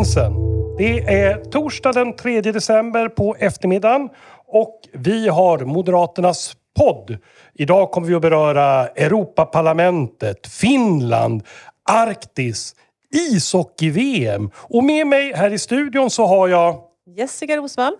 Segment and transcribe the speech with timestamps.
[0.00, 0.32] Gränsen!
[0.78, 4.08] Det är torsdag den 3 december på eftermiddagen
[4.46, 7.18] och vi har Moderaternas podd.
[7.54, 11.42] Idag kommer vi att beröra Europaparlamentet, Finland,
[11.90, 12.74] Arktis,
[13.14, 14.50] ishockey-VM.
[14.56, 16.80] Och med mig här i studion så har jag...
[17.16, 17.96] Jessica Rosvall.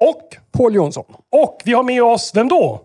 [0.00, 1.04] Och Paul Jonsson.
[1.32, 2.80] Och vi har med oss, vem då?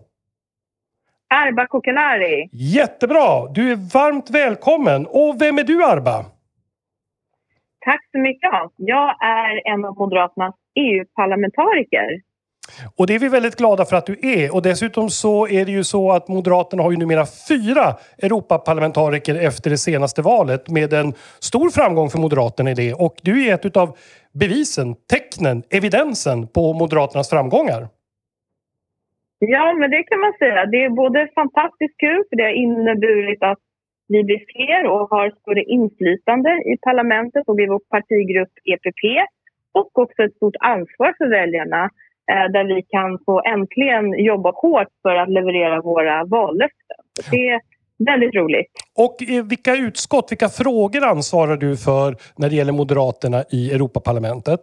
[1.34, 2.48] Arba Kokenari.
[2.52, 3.48] Jättebra!
[3.48, 5.06] Du är varmt välkommen.
[5.06, 6.24] Och vem är du Arba?
[7.84, 8.72] Tack så mycket Hans.
[8.76, 12.20] Jag är en av Moderaternas EU-parlamentariker.
[12.98, 14.54] Och det är vi väldigt glada för att du är.
[14.54, 19.70] Och dessutom så är det ju så att Moderaterna har ju numera fyra Europaparlamentariker efter
[19.70, 22.94] det senaste valet med en stor framgång för Moderaterna i det.
[22.94, 23.96] Och du är ett av
[24.32, 27.88] bevisen, tecknen, evidensen på Moderaternas framgångar.
[29.38, 30.66] Ja, men det kan man säga.
[30.66, 33.58] Det är både fantastiskt kul för det har inneburit att
[34.12, 39.02] vi blir fler och har större inflytande i parlamentet och i vår partigrupp EPP
[39.72, 41.82] och också ett stort ansvar för väljarna
[42.32, 47.00] eh, där vi kan få äntligen jobba hårt för att leverera våra vallöften.
[47.30, 47.60] Det är
[47.98, 48.72] väldigt roligt.
[48.98, 49.16] Och
[49.50, 54.60] vilka utskott, vilka frågor ansvarar du för när det gäller Moderaterna i Europaparlamentet?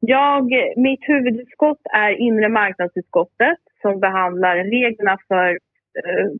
[0.00, 0.44] Jag,
[0.76, 5.56] mitt huvudutskott är inre marknadsutskottet som behandlar reglerna för eh,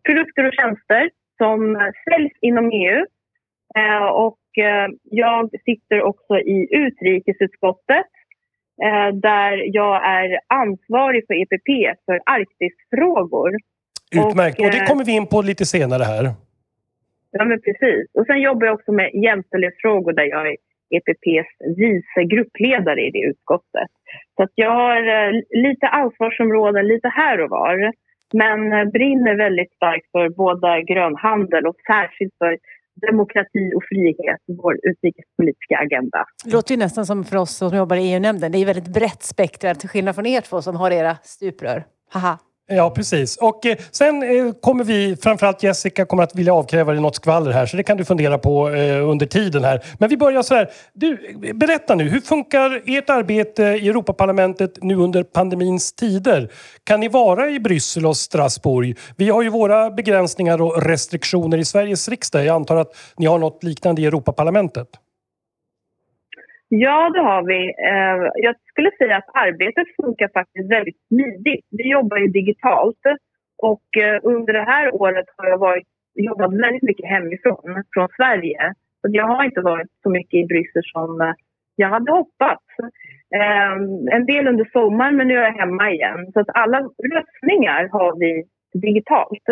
[0.07, 3.07] produkter och tjänster som säljs inom EU.
[3.77, 8.11] Eh, och eh, jag sitter också i utrikesutskottet
[8.83, 13.51] eh, där jag är ansvarig för EPP för Arktisfrågor.
[14.15, 16.25] Utmärkt, och, och det eh, kommer vi in på lite senare här.
[17.31, 18.07] Ja, men precis.
[18.15, 20.57] Och sen jobbar jag också med jämställdhetsfrågor där jag är
[20.91, 23.91] EPPs vice gruppledare i det utskottet.
[24.37, 27.93] Så att jag har eh, lite ansvarsområden lite här och var
[28.33, 32.59] men brinner väldigt starkt för både grönhandel och särskilt för
[33.07, 36.25] demokrati och frihet i vår utrikespolitiska agenda.
[36.45, 38.53] Det låter ju nästan som för oss som jobbar i EU-nämnden.
[38.53, 41.85] Det är väldigt brett spektra till skillnad från er två som har era stuprör.
[42.13, 42.39] Haha.
[42.67, 43.37] Ja, precis.
[43.37, 47.51] Och eh, sen eh, kommer vi, framförallt Jessica, kommer att vilja avkräva dig något skvaller
[47.51, 49.85] här så det kan du fundera på eh, under tiden här.
[49.99, 50.71] Men vi börjar så här.
[50.93, 56.51] Du, eh, berätta nu, hur funkar ert arbete i Europaparlamentet nu under pandemins tider?
[56.85, 58.99] Kan ni vara i Bryssel och Strasbourg?
[59.17, 62.45] Vi har ju våra begränsningar och restriktioner i Sveriges riksdag.
[62.45, 64.89] Jag antar att ni har något liknande i Europaparlamentet?
[66.75, 67.61] Ja, det har vi.
[67.91, 71.67] Eh, jag skulle säga att arbetet funkar faktiskt väldigt smidigt.
[71.71, 73.03] Vi jobbar ju digitalt
[73.59, 78.73] och eh, under det här året har jag varit, jobbat väldigt mycket hemifrån, från Sverige.
[79.01, 81.35] Så jag har inte varit så mycket i Bryssel som eh,
[81.77, 82.65] jag hade hoppats.
[83.37, 86.33] Ehm, en del under sommaren, men nu är jag hemma igen.
[86.33, 86.79] Så att alla
[87.15, 88.45] röstningar har vi
[88.81, 89.47] digitalt.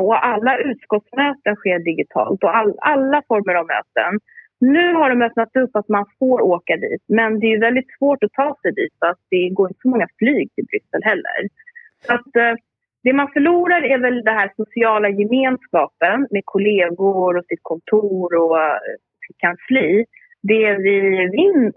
[0.00, 4.20] Och alla utskottsmöten sker digitalt och all, alla former av möten.
[4.62, 8.24] Nu har de öppnat upp att man får åka dit men det är väldigt svårt
[8.24, 11.40] att ta sig dit för att det går inte så många flyg till Bryssel heller.
[12.06, 12.54] Så att, eh,
[13.02, 18.62] det man förlorar är väl den här sociala gemenskapen med kollegor och sitt kontor och
[18.62, 18.78] eh,
[19.26, 20.04] sitt kansli.
[20.42, 20.96] Det vi,
[21.36, 21.72] vin,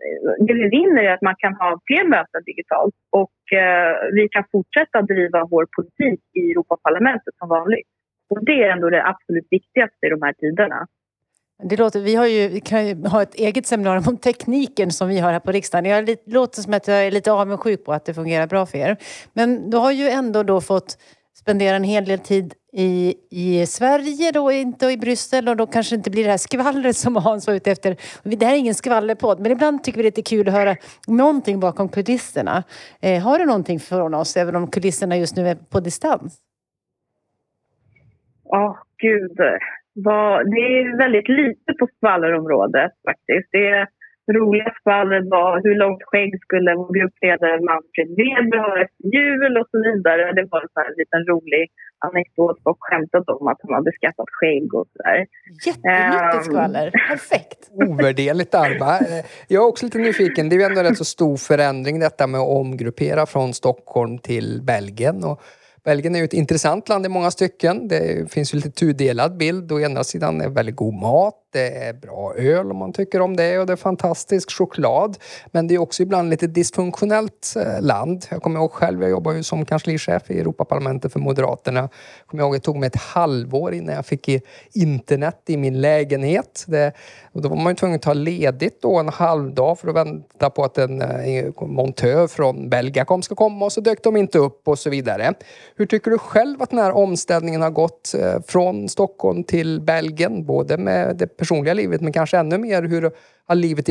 [0.47, 4.44] det vi vinner är att man kan ha fler möten digitalt och eh, vi kan
[4.51, 7.88] fortsätta driva vår politik i Europaparlamentet som vanligt.
[8.29, 10.88] Och det är ändå det absolut viktigaste i de här tiderna.
[11.64, 15.08] Det låter, vi, har ju, vi kan ju ha ett eget seminarium om tekniken som
[15.08, 16.06] vi har här på riksdagen.
[16.06, 18.98] Det låter som att jag är lite avundsjuk på att det fungerar bra för er.
[19.34, 20.98] Men du har ju ändå då fått
[21.38, 25.96] spendera en hel del tid i, i Sverige då, inte i Bryssel och då kanske
[25.96, 27.98] inte blir det här skvallret som Hans var ute efter.
[28.24, 30.76] Det här är ingen skvallerpodd men ibland tycker vi det är lite kul att höra
[31.08, 32.64] någonting bakom kulisserna.
[33.02, 36.38] Eh, har du någonting från oss även om kulisserna just nu är på distans?
[38.44, 39.40] Ja, oh, gud
[39.95, 43.50] var, det är väldigt lite på skvallerområdet faktiskt.
[43.51, 43.88] Det
[44.38, 49.68] roliga skvallret var hur långt skägg skulle vår gruppledare Manfred Weber ha efter jul och
[49.71, 50.24] så vidare.
[50.38, 51.65] Det var en liten rolig
[52.07, 55.19] anekdot och skämtat om att han hade skaffat skägg och sådär.
[55.65, 57.62] Jättemycket um, skvaller, perfekt!
[57.89, 58.91] Ovärderligt Arba.
[59.48, 62.27] Jag är också lite nyfiken, det är ju ändå en rätt så stor förändring detta
[62.27, 65.24] med att omgruppera från Stockholm till Belgien.
[65.24, 65.41] Och
[65.86, 67.88] Belgien är ju ett intressant land i många stycken.
[67.88, 69.72] Det finns ju lite tudelad bild.
[69.72, 73.22] Å ena sidan är det väldigt god mat, det är bra öl om man tycker
[73.22, 75.18] om det och det är fantastisk choklad.
[75.52, 78.25] Men det är också ibland lite dysfunktionellt eh, land.
[78.30, 81.80] Jag kommer ihåg själv, jag jobbar ju som kanslichef i Europaparlamentet för Moderaterna.
[81.80, 84.30] Jag kommer ihåg, det tog mig ett halvår innan jag fick
[84.74, 86.66] internet i min lägenhet.
[86.68, 86.94] Det,
[87.31, 90.50] och då var man ju tvungen att ta ledigt då en halvdag för att vänta
[90.50, 94.68] på att en eh, montör från Belgacom ska komma och så dök de inte upp
[94.68, 95.34] och så vidare.
[95.75, 100.46] Hur tycker du själv att den här omställningen har gått eh, från Stockholm till Belgien?
[100.46, 103.03] Både med det personliga livet men kanske ännu mer hur
[103.47, 103.89] har livet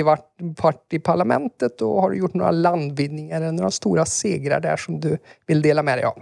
[0.62, 5.00] varit, i parlamentet och har du gjort några landvinningar eller några stora segrar där som
[5.00, 5.18] du
[5.48, 6.18] vill dela med dig av?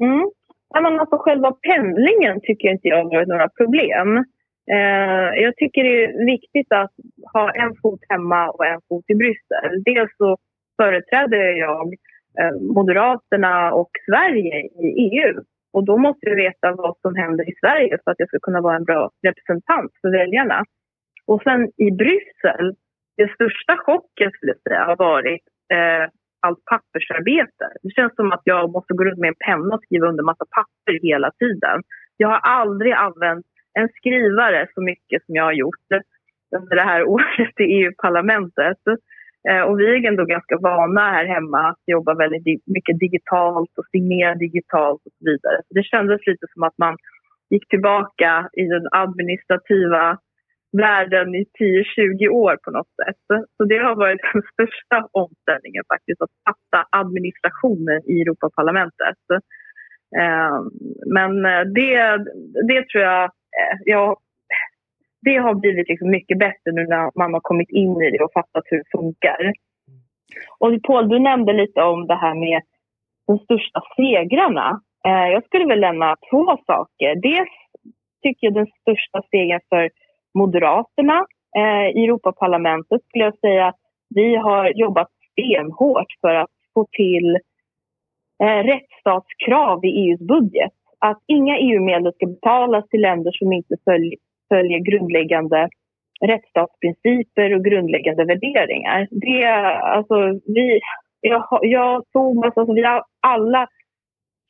[0.00, 0.30] Mm.
[0.74, 4.08] Ja, men alltså själva pendlingen tycker inte jag har varit några problem.
[4.74, 6.94] Eh, jag tycker det är viktigt att
[7.32, 9.82] ha en fot hemma och en fot i Bryssel.
[9.84, 10.36] Dels så
[10.76, 11.86] företräder jag
[12.38, 15.44] eh, Moderaterna och Sverige i EU.
[15.74, 18.60] Och då måste jag veta vad som händer i Sverige för att jag ska kunna
[18.60, 20.64] vara en bra representant för väljarna.
[21.26, 22.66] Och sen i Bryssel,
[23.16, 25.44] den största chocken skulle jag säga har varit
[25.74, 26.04] eh,
[26.46, 27.64] allt pappersarbete.
[27.82, 30.44] Det känns som att jag måste gå runt med en penna och skriva under massa
[30.56, 31.82] papper hela tiden.
[32.16, 33.46] Jag har aldrig använt
[33.78, 35.88] en skrivare så mycket som jag har gjort
[36.56, 38.78] under det här året i EU-parlamentet.
[39.48, 43.86] Eh, och vi är ändå ganska vana här hemma att jobba väldigt mycket digitalt och
[43.90, 45.56] signera digitalt och så vidare.
[45.68, 46.96] Så det kändes lite som att man
[47.50, 50.18] gick tillbaka i den administrativa
[50.76, 53.46] världen i 10-20 år på något sätt.
[53.56, 59.24] Så det har varit den största omställningen faktiskt, att fatta administrationen i Europaparlamentet.
[60.20, 60.58] Eh,
[61.14, 62.16] men eh, det,
[62.68, 63.30] det tror jag,
[63.84, 64.16] jag
[65.24, 68.32] det har blivit liksom mycket bättre nu när man har kommit in i det och
[68.32, 69.52] fattat hur det funkar.
[70.58, 72.62] Och Paul, du nämnde lite om det här med
[73.26, 74.80] de största segrarna.
[75.06, 77.14] Eh, jag skulle väl lämna två saker.
[77.16, 77.56] Dels
[78.22, 79.90] tycker jag den största segern för
[80.34, 81.26] Moderaterna
[81.56, 83.80] eh, i Europaparlamentet skulle jag säga att
[84.14, 87.38] vi har jobbat stenhårt för att få till
[88.42, 90.72] eh, rättsstatskrav i EUs budget.
[90.98, 94.18] Att inga EU-medel ska betalas till länder som inte följer,
[94.48, 95.68] följer grundläggande
[96.20, 99.08] rättsstatsprinciper och grundläggande värderingar.
[99.10, 99.46] Det,
[99.96, 100.14] alltså,
[100.46, 100.80] vi,
[101.20, 102.84] jag, jag Thomas, alltså, vi
[103.20, 103.68] alla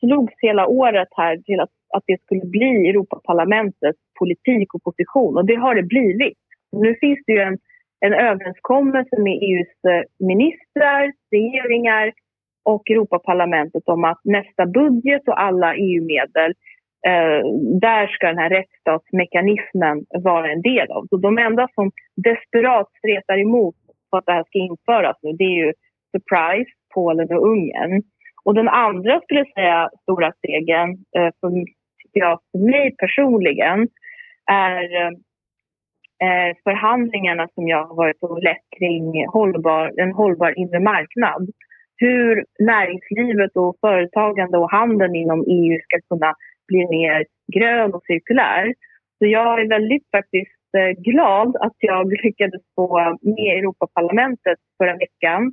[0.01, 5.47] slogs hela året här till att, att det skulle bli Europaparlamentets politik och position och
[5.47, 6.39] det har det blivit.
[6.73, 7.59] Nu finns det ju en,
[8.01, 12.13] en överenskommelse med EUs eh, ministrar, regeringar
[12.65, 16.55] och Europaparlamentet om att nästa budget och alla EU-medel
[17.07, 17.41] eh,
[17.81, 21.07] där ska den här rättsstatsmekanismen vara en del av.
[21.07, 23.75] Så de enda som desperat stretar emot
[24.11, 25.73] för att det här ska införas nu det är ju
[26.13, 28.03] surprise, Polen och Ungern.
[28.45, 31.51] Och den andra skulle jag säga stora stegen eh, för,
[32.13, 33.89] jag, för mig personligen
[34.51, 35.13] är eh,
[36.25, 41.51] eh, förhandlingarna som jag har varit och lett kring hållbar, en hållbar inre marknad.
[41.97, 46.35] Hur näringslivet och företagande och handeln inom EU ska kunna
[46.69, 48.75] blir mer grön och cirkulär.
[49.19, 55.53] Så jag är väldigt faktiskt eh, glad att jag lyckades få med Europaparlamentet förra veckan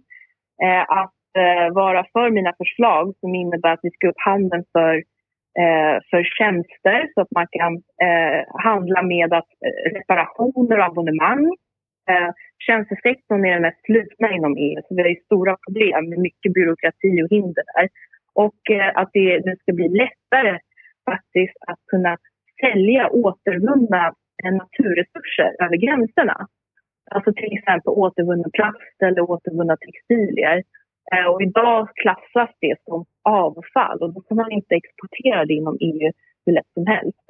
[0.63, 4.95] eh, att eh, vara för mina förslag som innebär att vi ska upp handeln för
[5.61, 7.73] eh, för tjänster så att man kan
[8.07, 9.49] eh, handla med att,
[9.95, 11.55] reparationer och abonnemang.
[12.67, 17.23] tjänstesektorn är den mest slutna inom EU så vi har stora problem med mycket byråkrati
[17.23, 17.89] och hinder där.
[18.33, 18.61] Och
[18.93, 20.59] att det, det ska bli lättare
[21.09, 22.17] faktiskt att kunna
[22.61, 24.13] sälja återvunna
[24.43, 26.47] eh, naturresurser över gränserna.
[27.11, 30.63] Alltså till exempel återvunnen plast eller återvunna textilier.
[31.13, 35.77] Eh, och idag klassas det som avfall och då kan man inte exportera det inom
[35.79, 36.11] EU
[36.45, 37.27] hur lätt som helst.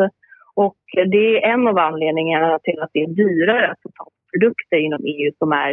[0.55, 0.77] Och
[1.11, 4.77] det är en av anledningarna till att det är dyrare att få tag på produkter
[4.77, 5.71] inom EU som är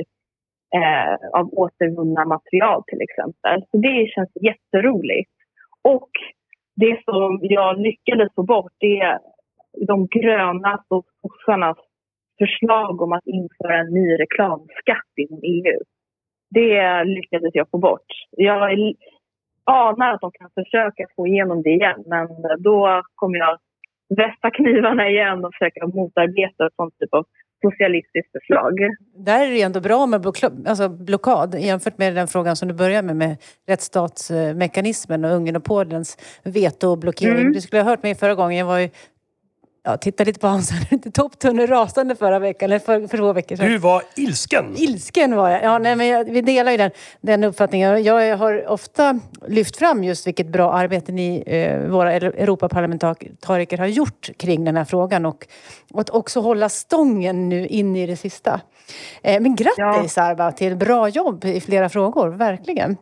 [0.76, 3.62] eh, av återvunna material till exempel.
[3.70, 5.30] Så det känns jätteroligt.
[5.82, 6.10] Och
[6.80, 9.18] det som jag lyckades få bort det är
[9.86, 11.78] de gröna och sossarnas
[12.38, 15.80] förslag om att införa en ny reklamskatt inom EU.
[16.50, 18.10] Det lyckades jag få bort.
[18.30, 18.94] Jag
[19.64, 23.58] anar att de kan försöka få igenom det igen men då kommer jag
[24.16, 27.24] vässa knivarna igen och försöka motarbeta sån typ av
[27.60, 28.74] socialistiskt förslag.
[29.16, 30.26] Där är det ändå bra med
[30.66, 33.36] alltså blockad jämfört med den frågan som du började med, med
[33.68, 37.40] rättsstatsmekanismen och Ungern och Polens veto och blockering.
[37.40, 37.52] Mm.
[37.52, 38.88] Du skulle ha hört mig förra gången, jag var ju
[39.88, 40.70] ja, titta lite på Hans,
[41.14, 43.66] topptunnor rasande förra veckan, eller för, för två veckor sedan.
[43.66, 44.74] Du var ilsken!
[44.76, 45.62] Ilsken var jag.
[45.62, 46.90] Ja, nej, men jag, vi delar ju den,
[47.20, 48.02] den uppfattningen.
[48.02, 54.30] Jag har ofta lyft fram just vilket bra arbete ni, eh, våra Europaparlamentariker, har gjort
[54.38, 55.46] kring den här frågan och,
[55.92, 58.60] och att också hålla stången nu in i det sista.
[59.22, 60.22] Eh, men grattis ja.
[60.22, 62.96] Arba till bra jobb i flera frågor, verkligen.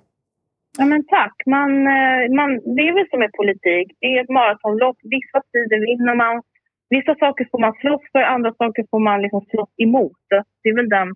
[0.78, 1.36] Ja, men tack.
[1.46, 3.86] Man, eh, man, det är väl som med politik.
[4.00, 4.98] Det är ett maratonlopp.
[5.02, 6.42] Vissa tider vinner man,
[6.90, 10.26] Vissa saker får man slåss för, andra saker får man liksom slåss emot.
[10.62, 11.14] Det är väl den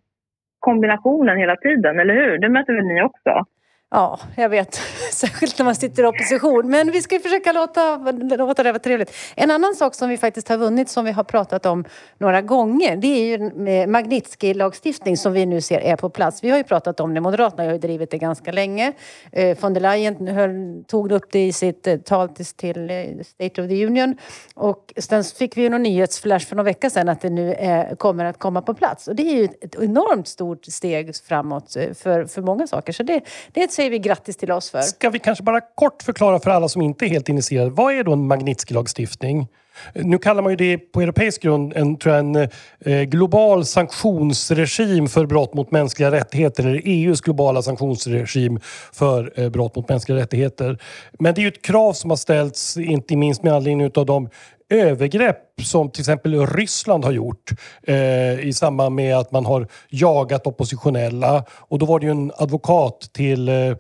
[0.58, 2.38] kombinationen hela tiden, eller hur?
[2.38, 3.44] Det möter väl ni också?
[3.92, 4.74] Ja, jag vet.
[5.12, 6.70] Särskilt när man sitter i opposition.
[6.70, 7.96] Men vi ska försöka låta,
[8.36, 9.14] låta det vara trevligt.
[9.36, 11.84] En annan sak som vi faktiskt har vunnit som vi har pratat om
[12.18, 13.38] några gånger det är ju
[13.86, 16.44] Magnitsky-lagstiftning som vi nu ser är på plats.
[16.44, 18.92] Vi har ju pratat om det, Moderaterna har ju drivit det ganska länge.
[19.32, 23.62] Eh, von der Leyen höll, tog upp det i sitt eh, tal till eh, State
[23.62, 24.16] of the Union.
[24.54, 27.94] Och sen fick vi ju någon nyhetsflash för några vecka sedan att det nu är,
[27.94, 29.08] kommer att komma på plats.
[29.08, 32.92] Och det är ju ett enormt stort steg framåt för, för många saker.
[32.92, 33.20] Så det,
[33.52, 34.80] det är ett säger vi grattis till oss för.
[34.80, 37.70] Ska vi kanske bara kort förklara för alla som inte är helt initierade.
[37.70, 39.46] Vad är då en Magnitsky-lagstiftning?
[39.94, 42.48] Nu kallar man ju det på europeisk grund en, tror jag, en
[42.80, 46.66] eh, global sanktionsregim för brott mot mänskliga rättigheter.
[46.66, 48.60] Eller EUs globala sanktionsregim
[48.92, 50.78] för eh, brott mot mänskliga rättigheter.
[51.18, 54.28] Men det är ju ett krav som har ställts, inte minst med anledning av de
[54.70, 57.50] övergrepp som till exempel Ryssland har gjort
[57.82, 61.44] eh, i samband med att man har jagat oppositionella.
[61.50, 63.74] Och då var det ju en advokat till eh,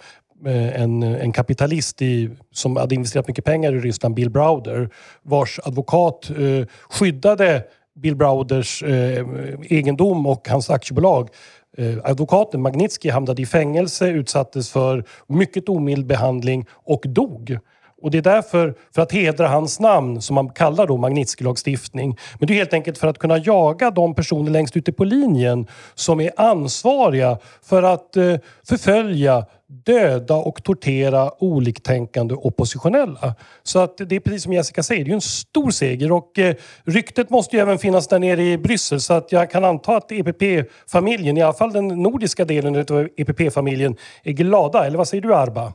[0.82, 4.90] en, en kapitalist i, som hade investerat mycket pengar i Ryssland, Bill Browder,
[5.22, 7.64] vars advokat eh, skyddade
[8.00, 9.26] Bill Browders eh,
[9.62, 11.28] egendom och hans aktiebolag.
[11.76, 17.58] Eh, advokaten Magnitsky hamnade i fängelse, utsattes för mycket omild behandling och dog.
[18.02, 22.18] Och det är därför, för att hedra hans namn, som man kallar då Magnitsky-lagstiftning.
[22.38, 25.66] Men det är helt enkelt för att kunna jaga de personer längst ute på linjen
[25.94, 28.36] som är ansvariga för att eh,
[28.68, 29.46] förfölja,
[29.86, 33.34] döda och tortera oliktänkande oppositionella.
[33.62, 36.54] Så att det är precis som Jessica säger, det är en stor seger och eh,
[36.84, 40.12] ryktet måste ju även finnas där nere i Bryssel så att jag kan anta att
[40.12, 44.86] EPP-familjen, i alla fall den nordiska delen av EPP-familjen, är glada.
[44.86, 45.72] Eller vad säger du Arba?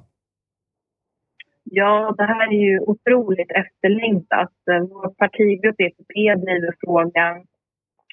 [1.72, 4.54] Ja, det här är ju otroligt efterlängtat.
[4.66, 7.36] Vår partigrupp EPP driver frågan.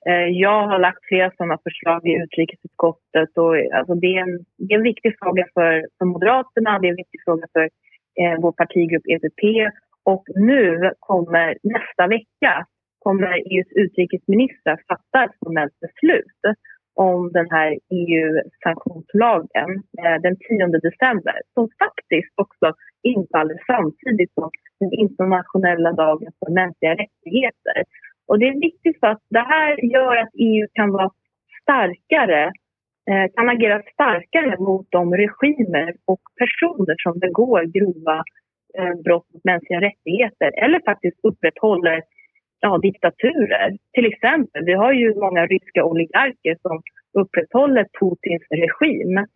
[0.07, 3.31] Eh, jag har lagt flera sådana förslag i utrikesutskottet.
[3.37, 6.91] Och, alltså, det, är en, det är en viktig fråga för, för Moderaterna, det är
[6.91, 7.65] en viktig fråga för
[8.21, 9.73] eh, vår partigrupp EPP.
[10.05, 12.67] Och nu kommer nästa vecka
[12.99, 16.41] kommer EUs utrikesminister fatta ett formellt beslut
[16.95, 24.93] om den här EU-sanktionslagen eh, den 10 december som faktiskt också infaller samtidigt som den
[24.93, 27.85] internationella dagen för mänskliga rättigheter.
[28.29, 31.11] Och det är viktigt för att det här gör att EU kan vara
[31.63, 32.53] starkare
[33.11, 38.25] eh, kan agera starkare mot de regimer och personer som begår grova
[38.79, 42.03] eh, brott mot mänskliga rättigheter eller faktiskt upprätthåller
[42.63, 43.77] ja, diktaturer.
[43.95, 46.83] Till exempel, vi har ju många ryska oligarker som
[47.21, 49.27] upprätthåller Putins regim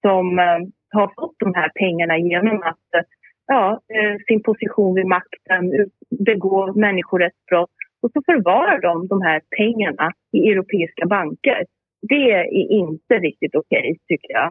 [0.00, 0.60] som eh,
[0.98, 3.06] har fått de här pengarna genom att eh,
[3.46, 5.62] ja, eh, sin position vid makten,
[6.28, 11.64] begå människorättsbrott och så förvarar de de här pengarna i europeiska banker.
[12.08, 12.44] Det är
[12.82, 14.50] inte riktigt okej, okay, tycker jag.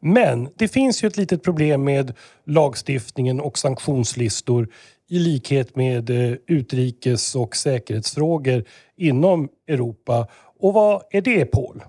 [0.00, 2.12] Men det finns ju ett litet problem med
[2.46, 4.68] lagstiftningen och sanktionslistor
[5.10, 8.64] i likhet med eh, utrikes och säkerhetsfrågor
[8.96, 10.28] inom Europa.
[10.60, 11.82] Och vad är det, Paul?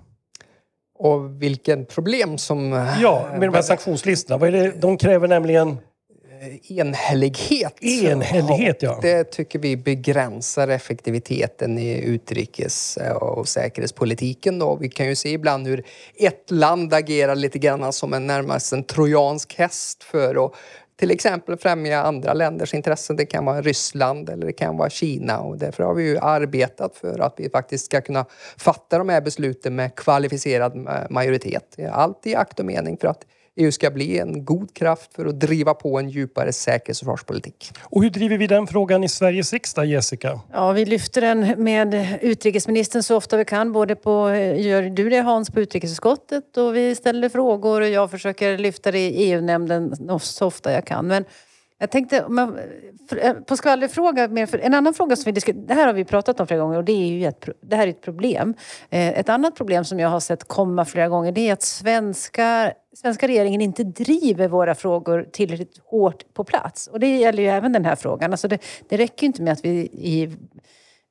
[0.98, 2.72] Och vilken problem som...
[3.00, 4.38] Ja, med de här sanktionslistorna.
[4.38, 4.80] Vad är det?
[4.80, 5.76] De kräver nämligen
[6.68, 7.84] enhällighet.
[7.84, 8.98] Enhällighet, ja.
[9.02, 14.58] Det tycker vi begränsar effektiviteten i utrikes och säkerhetspolitiken.
[14.58, 14.76] Då.
[14.76, 15.84] Vi kan ju se ibland hur
[16.16, 20.52] ett land agerar lite grann som en närmast en trojansk häst för att
[21.02, 23.16] till exempel främja andra länders intressen.
[23.16, 26.96] Det kan vara Ryssland eller det kan vara Kina och därför har vi ju arbetat
[26.96, 28.24] för att vi faktiskt ska kunna
[28.56, 31.76] fatta de här besluten med kvalificerad majoritet.
[31.92, 35.40] Allt i akt och mening för att EU ska bli en god kraft för att
[35.40, 37.72] driva på en djupare säkerhets och försvarspolitik.
[37.82, 40.40] Och hur driver vi den frågan i Sveriges riksdag, Jessica?
[40.52, 43.72] Ja, vi lyfter den med utrikesministern så ofta vi kan.
[43.72, 48.58] Både på, gör du det Hans på utrikesutskottet och vi ställer frågor och jag försöker
[48.58, 51.06] lyfta det i EU-nämnden så ofta jag kan.
[51.06, 51.24] Men
[51.82, 52.16] jag tänkte,
[53.22, 54.24] eh, på skvallerfråga,
[54.62, 56.84] en annan fråga som vi diskuterar, det här har vi pratat om flera gånger och
[56.84, 58.54] det är ju ett, det här är ett problem.
[58.90, 62.72] Eh, ett annat problem som jag har sett komma flera gånger det är att svenska,
[62.96, 66.86] svenska regeringen inte driver våra frågor tillräckligt hårt på plats.
[66.86, 68.32] Och det gäller ju även den här frågan.
[68.32, 68.58] Alltså det,
[68.88, 70.36] det räcker ju inte med att vi i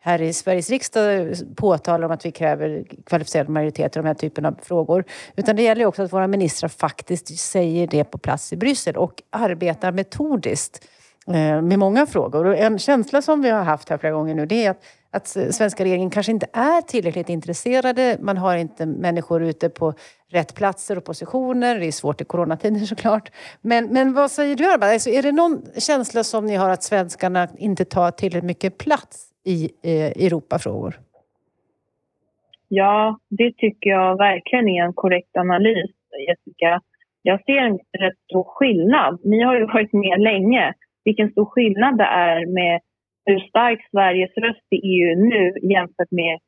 [0.03, 4.46] här i Sveriges riksdag påtalar om att vi kräver kvalificerad majoritet i de här typen
[4.46, 5.03] av frågor.
[5.36, 9.22] Utan det gäller också att våra ministrar faktiskt säger det på plats i Bryssel och
[9.29, 10.88] arbetar metodiskt
[11.27, 12.46] eh, med många frågor.
[12.46, 15.27] Och en känsla som vi har haft här flera gånger nu det är att, att
[15.55, 18.17] svenska regeringen kanske inte är tillräckligt intresserade.
[18.22, 19.93] Man har inte människor ute på
[20.31, 21.79] rätt platser och positioner.
[21.79, 23.31] Det är svårt i coronatider såklart.
[23.62, 24.93] Men, men vad säger du Arba?
[24.93, 29.30] Alltså, är det någon känsla som ni har att svenskarna inte tar tillräckligt mycket plats
[29.45, 30.93] i eh, Europafrågor?
[32.67, 35.91] Ja, det tycker jag verkligen är en korrekt analys,
[36.27, 36.81] Jessica.
[37.21, 39.19] jag ser en rätt stor skillnad.
[39.24, 40.74] Ni har ju varit med länge.
[41.05, 42.81] Vilken stor skillnad det är med
[43.25, 46.39] hur stark Sveriges röst i EU nu jämfört med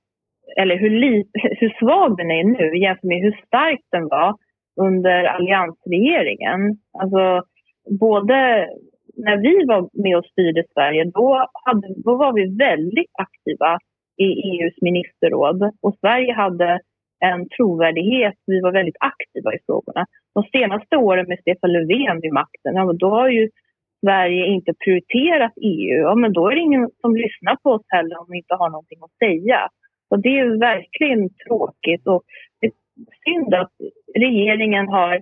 [0.57, 1.25] eller hur, li,
[1.59, 4.35] hur svag den är nu jämfört med hur stark den var
[4.81, 6.77] under alliansregeringen.
[6.99, 7.43] Alltså,
[7.99, 8.69] både
[9.17, 13.79] när vi var med och styrde Sverige, då, hade, då var vi väldigt aktiva
[14.17, 16.79] i EUs ministerråd och Sverige hade
[17.19, 18.33] en trovärdighet.
[18.45, 20.05] Vi var väldigt aktiva i frågorna.
[20.35, 23.49] De senaste åren med Stefan Löfven vid makten, ja, då har ju
[24.05, 25.97] Sverige inte prioriterat EU.
[25.97, 28.69] Ja, men då är det ingen som lyssnar på oss heller om vi inte har
[28.69, 29.69] någonting att säga.
[30.09, 32.23] Och det är verkligen tråkigt och
[32.61, 32.73] det är
[33.25, 33.71] synd att
[34.15, 35.21] regeringen har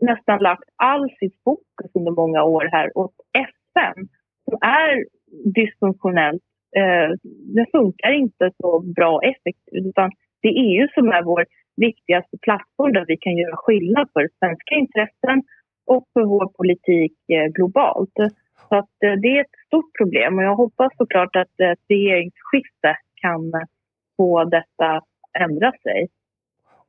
[0.00, 4.08] nästan lagt all sitt fokus under många år här åt FN
[4.44, 5.04] som är
[5.54, 6.42] dysfunktionellt.
[6.76, 7.10] Eh,
[7.54, 10.10] det funkar inte så bra och effektivt utan
[10.42, 14.74] det är EU som är vår viktigaste plattform där vi kan göra skillnad för svenska
[14.74, 15.42] intressen
[15.86, 18.14] och för vår politik eh, globalt.
[18.68, 22.96] Så att eh, det är ett stort problem och jag hoppas såklart att ett regeringsskifte
[23.14, 23.52] kan
[24.16, 25.00] få detta
[25.38, 26.08] ändra sig.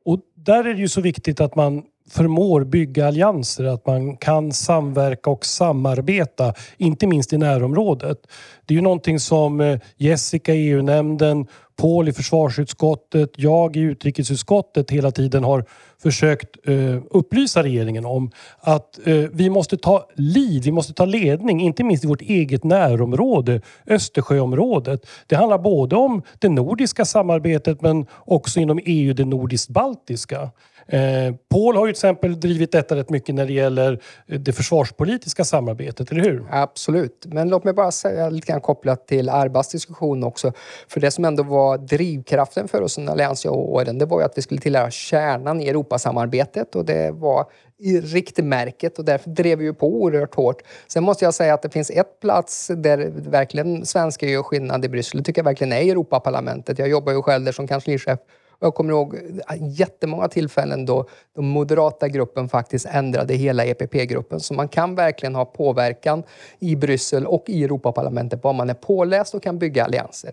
[0.05, 4.51] Och där är det ju så viktigt att man förmår bygga allianser, att man kan
[4.51, 8.17] samverka och samarbeta, inte minst i närområdet.
[8.65, 11.47] Det är ju någonting som eh, Jessica i EU-nämnden,
[11.79, 15.65] Paul i försvarsutskottet, jag i utrikesutskottet hela tiden har
[16.01, 21.61] försökt eh, upplysa regeringen om att eh, vi måste ta lid, vi måste ta ledning,
[21.61, 25.07] inte minst i vårt eget närområde, Östersjöområdet.
[25.27, 30.49] Det handlar både om det nordiska samarbetet men också inom EU det nordiskt-baltiska.
[30.91, 34.53] Eh, Paul har ju till exempel drivit detta rätt mycket när det gäller eh, det
[34.53, 36.45] försvarspolitiska samarbetet, eller hur?
[36.51, 37.25] Absolut.
[37.25, 40.53] Men låt mig bara säga lite grann kopplat till Arbas diskussion också.
[40.87, 44.41] För det som ändå var drivkraften för oss under alliansåren, det var ju att vi
[44.41, 47.45] skulle tillhöra kärnan i Europasamarbetet och det var
[47.79, 50.61] i riktmärket och därför drev vi ju på oerhört hårt.
[50.87, 54.89] Sen måste jag säga att det finns ett plats där verkligen svenskar gör skillnad i
[54.89, 55.17] Bryssel.
[55.17, 56.79] Det tycker jag verkligen är Europaparlamentet.
[56.79, 58.19] Jag jobbar ju själv där som kanslichef
[58.59, 59.15] jag kommer ihåg
[59.59, 64.39] jättemånga tillfällen då den moderata gruppen faktiskt ändrade hela EPP-gruppen.
[64.39, 66.23] Så man kan verkligen ha påverkan
[66.59, 70.31] i Bryssel och i Europaparlamentet bara man är påläst och kan bygga allianser.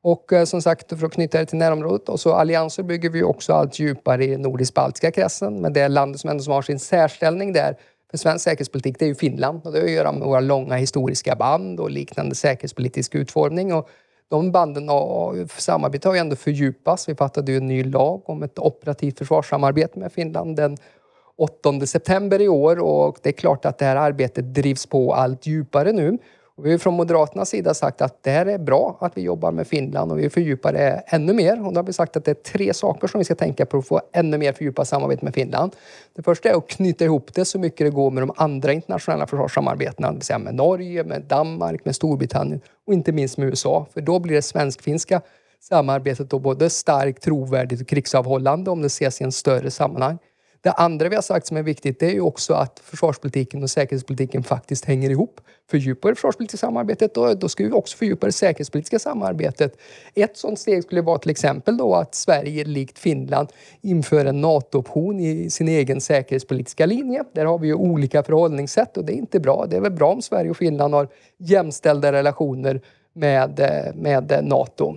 [0.00, 3.22] Och eh, som sagt, för att knyta det till närområdet, och så allianser bygger vi
[3.22, 5.60] också allt djupare i nordisk-baltiska kretsen.
[5.60, 7.76] Men det landet som ändå som har sin särställning där
[8.10, 9.66] för svensk säkerhetspolitik, det är ju Finland.
[9.66, 13.74] Och det har att göra med våra långa historiska band och liknande säkerhetspolitisk utformning.
[13.74, 13.88] Och
[14.30, 17.08] de banden och samarbete har ju ändå fördjupats.
[17.08, 20.76] Vi fattade ju en ny lag om ett operativt försvarssamarbete med Finland den
[21.36, 25.46] 8 september i år och det är klart att det här arbetet drivs på allt
[25.46, 26.18] djupare nu.
[26.58, 29.52] Och vi har från Moderaternas sida sagt att det här är bra att vi jobbar
[29.52, 31.66] med Finland och vi fördjupar det ännu mer.
[31.66, 33.70] Och då har vi sagt att det är tre saker som vi ska tänka på
[33.70, 35.76] för att få ännu mer fördjupat samarbete med Finland.
[36.16, 39.26] Det första är att knyta ihop det så mycket det går med de andra internationella
[39.26, 43.86] försvarssamarbetena, det vill säga med Norge, med Danmark, med Storbritannien och inte minst med USA.
[43.94, 45.20] För då blir det svensk-finska
[45.60, 50.18] samarbetet då både starkt, trovärdigt och krigsavhållande om det ses i en större sammanhang.
[50.60, 53.70] Det andra vi har sagt som är viktigt det är ju också att försvarspolitiken och
[53.70, 55.40] säkerhetspolitiken faktiskt hänger ihop.
[55.70, 59.76] Fördjupar det försvarspolitiska samarbetet då, då ska vi också fördjupa det säkerhetspolitiska samarbetet.
[60.14, 63.48] Ett sådant steg skulle vara till exempel då att Sverige likt Finland
[63.80, 67.24] inför en NATO-option i sin egen säkerhetspolitiska linje.
[67.32, 69.66] Där har vi ju olika förhållningssätt och det är inte bra.
[69.66, 72.80] Det är väl bra om Sverige och Finland har jämställda relationer
[73.12, 74.96] med, eh, med eh, NATO.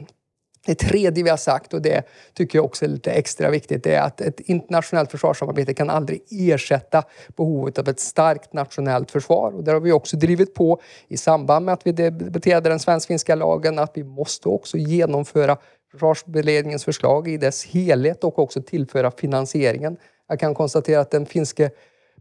[0.65, 4.01] Det tredje vi har sagt, och det tycker jag också är lite extra viktigt, är
[4.01, 7.03] att ett internationellt försvarssamarbete kan aldrig ersätta
[7.37, 9.51] behovet av ett starkt nationellt försvar.
[9.55, 13.35] Och där har vi också drivit på i samband med att vi debatterade den svensk-finska
[13.35, 15.57] lagen att vi måste också genomföra
[15.91, 19.97] försvarsberedningens förslag i dess helhet och också tillföra finansieringen.
[20.27, 21.69] Jag kan konstatera att den finske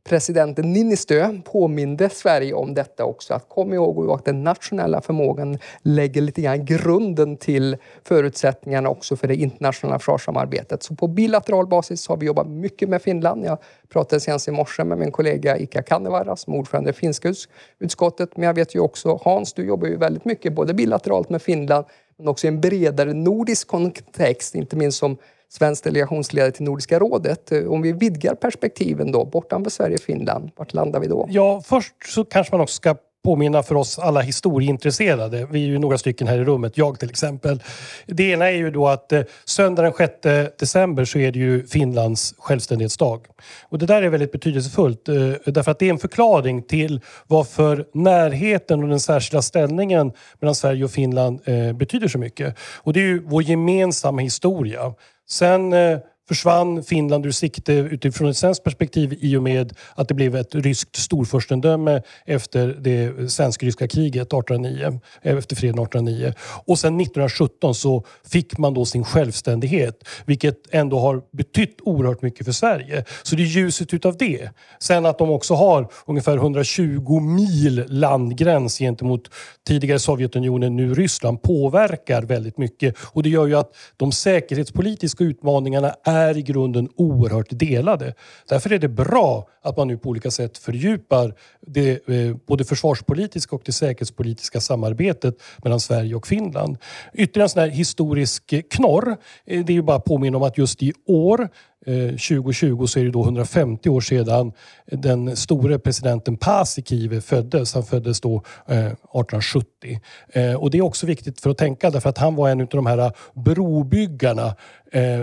[0.05, 3.35] presidenten Niinistö påminde Sverige om detta också.
[3.35, 9.29] Att kom ihåg att den nationella förmågan lägger lite grann grunden till förutsättningarna också för
[9.29, 10.83] det internationella försvarssamarbetet.
[10.83, 13.45] Så på bilateral basis har vi jobbat mycket med Finland.
[13.45, 13.59] Jag
[13.89, 17.33] pratade senast i morse med min kollega Ika Kannevaara som ordförande i finska
[17.79, 18.37] utskottet.
[18.37, 21.85] Men jag vet ju också, Hans, du jobbar ju väldigt mycket både bilateralt med Finland
[22.21, 25.17] men också i en bredare nordisk kontext, inte minst som
[25.53, 27.53] svensk delegationsledare till Nordiska rådet.
[27.53, 31.27] Eh, om vi vidgar perspektiven då, bortanför Sverige och Finland, vart landar vi då?
[31.31, 35.47] Ja, först så kanske man också ska påminna för oss alla historieintresserade.
[35.51, 37.63] Vi är ju några stycken här i rummet, jag till exempel.
[38.07, 40.13] Det ena är ju då att eh, söndag den 6
[40.59, 43.21] december så är det ju Finlands självständighetsdag.
[43.69, 45.15] Och det där är väldigt betydelsefullt eh,
[45.47, 50.85] därför att det är en förklaring till varför närheten och den särskilda ställningen mellan Sverige
[50.85, 52.59] och Finland eh, betyder så mycket.
[52.77, 54.95] Och det är ju vår gemensamma historia.
[55.31, 55.99] Sen eh,
[56.31, 60.55] försvann Finland ur sikte utifrån ett svenskt perspektiv i och med att det blev ett
[60.55, 66.35] ryskt storfurstendöme efter det svensk-ryska kriget 1809, efter freden 1809.
[66.67, 72.47] Och sen 1917 så fick man då sin självständighet, vilket ändå har betytt oerhört mycket
[72.47, 73.05] för Sverige.
[73.23, 74.51] Så det är ljuset utav det.
[74.79, 79.31] Sen att de också har ungefär 120 mil landgräns gentemot
[79.67, 82.95] tidigare Sovjetunionen, nu Ryssland, påverkar väldigt mycket.
[83.13, 88.15] Och det gör ju att de säkerhetspolitiska utmaningarna är är i grunden oerhört delade.
[88.49, 91.35] Därför är det bra att man nu på olika sätt fördjupar
[91.67, 96.77] det, eh, både försvarspolitiska och det säkerhetspolitiska samarbetet mellan Sverige och Finland.
[97.15, 100.59] Ytterligare en sån här historisk knorr, eh, det är ju bara att påminna om att
[100.59, 101.49] just i år
[101.87, 104.53] Eh, 2020 så är det då 150 år sedan
[104.87, 107.75] den store presidenten Paasikivi föddes.
[107.75, 110.01] Han föddes då eh, 1870.
[110.29, 112.67] Eh, och det är också viktigt för att tänka därför att han var en av
[112.67, 114.57] de här brobyggarna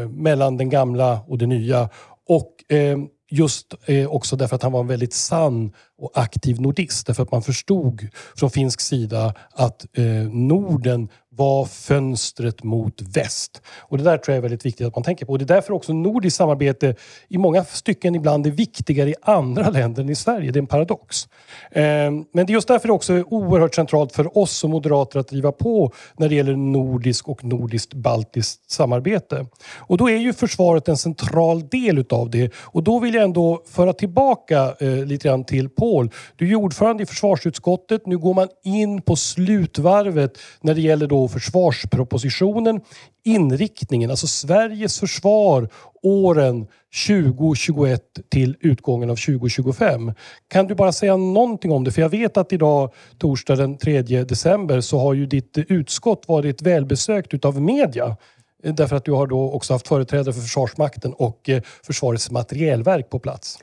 [0.09, 1.89] mellan den gamla och det nya.
[2.27, 2.51] Och
[3.29, 3.73] just
[4.09, 7.07] också därför att han var en väldigt sann och aktiv nordist.
[7.07, 9.85] Därför att man förstod från finsk sida att
[10.31, 13.61] Norden var fönstret mot väst.
[13.79, 15.31] Och det där tror jag är väldigt viktigt att man tänker på.
[15.31, 16.95] Och det är därför också nordiskt samarbete
[17.27, 20.51] i många stycken ibland är viktigare i andra länder än i Sverige.
[20.51, 21.27] Det är en paradox.
[21.71, 25.19] Ehm, men det är just därför det också är oerhört centralt för oss som moderater
[25.19, 29.45] att driva på när det gäller nordisk och nordiskt-baltiskt samarbete.
[29.77, 32.53] Och då är ju försvaret en central del utav det.
[32.55, 36.11] Och då vill jag ändå föra tillbaka eh, lite grann till Paul.
[36.35, 38.05] Du är ordförande i försvarsutskottet.
[38.05, 42.81] Nu går man in på slutvarvet när det gäller då försvarspropositionen,
[43.25, 45.69] inriktningen, alltså Sveriges försvar
[46.03, 46.67] åren
[47.07, 50.13] 2021 till utgången av 2025.
[50.47, 51.91] Kan du bara säga någonting om det?
[51.91, 56.61] För jag vet att idag, torsdag den 3 december, så har ju ditt utskott varit
[56.61, 58.17] välbesökt utav media.
[58.63, 63.09] Eh, därför att du har då också haft företrädare för Försvarsmakten och eh, Försvarets materielverk
[63.09, 63.59] på plats.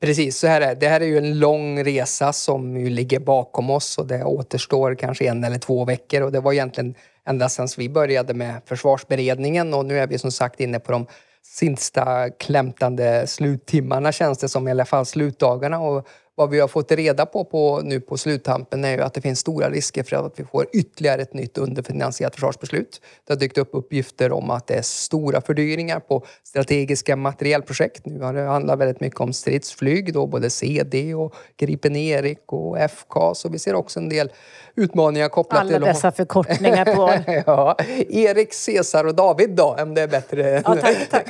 [0.00, 0.88] Precis, så här är det.
[0.88, 5.28] Här är ju en lång resa som ju ligger bakom oss och det återstår kanske
[5.28, 6.94] en eller två veckor och det var egentligen
[7.26, 11.06] ända sedan vi började med försvarsberedningen och nu är vi som sagt inne på de
[11.42, 15.80] sista klämtande sluttimmarna känns det som, i alla fall slutdagarna.
[15.80, 16.08] Och
[16.38, 19.38] vad vi har fått reda på, på nu på sluttampen är ju att det finns
[19.38, 23.00] stora risker för att vi får ytterligare ett nytt underfinansierat försvarsbeslut.
[23.26, 28.06] Det har dykt upp uppgifter om att det är stora fördyringar på strategiska materielprojekt.
[28.06, 32.78] Nu har det handlat väldigt mycket om stridsflyg, då både CD och Gripen Erik och
[32.78, 33.34] FK.
[33.34, 34.32] Så vi ser också en del
[34.78, 35.76] utmaningar kopplat Alla till...
[35.76, 37.32] Alla dessa förkortningar på...
[37.46, 37.76] ja,
[38.08, 40.62] Erik, Cesar och David då, om det är bättre.
[40.64, 41.28] Ja, tack, tack.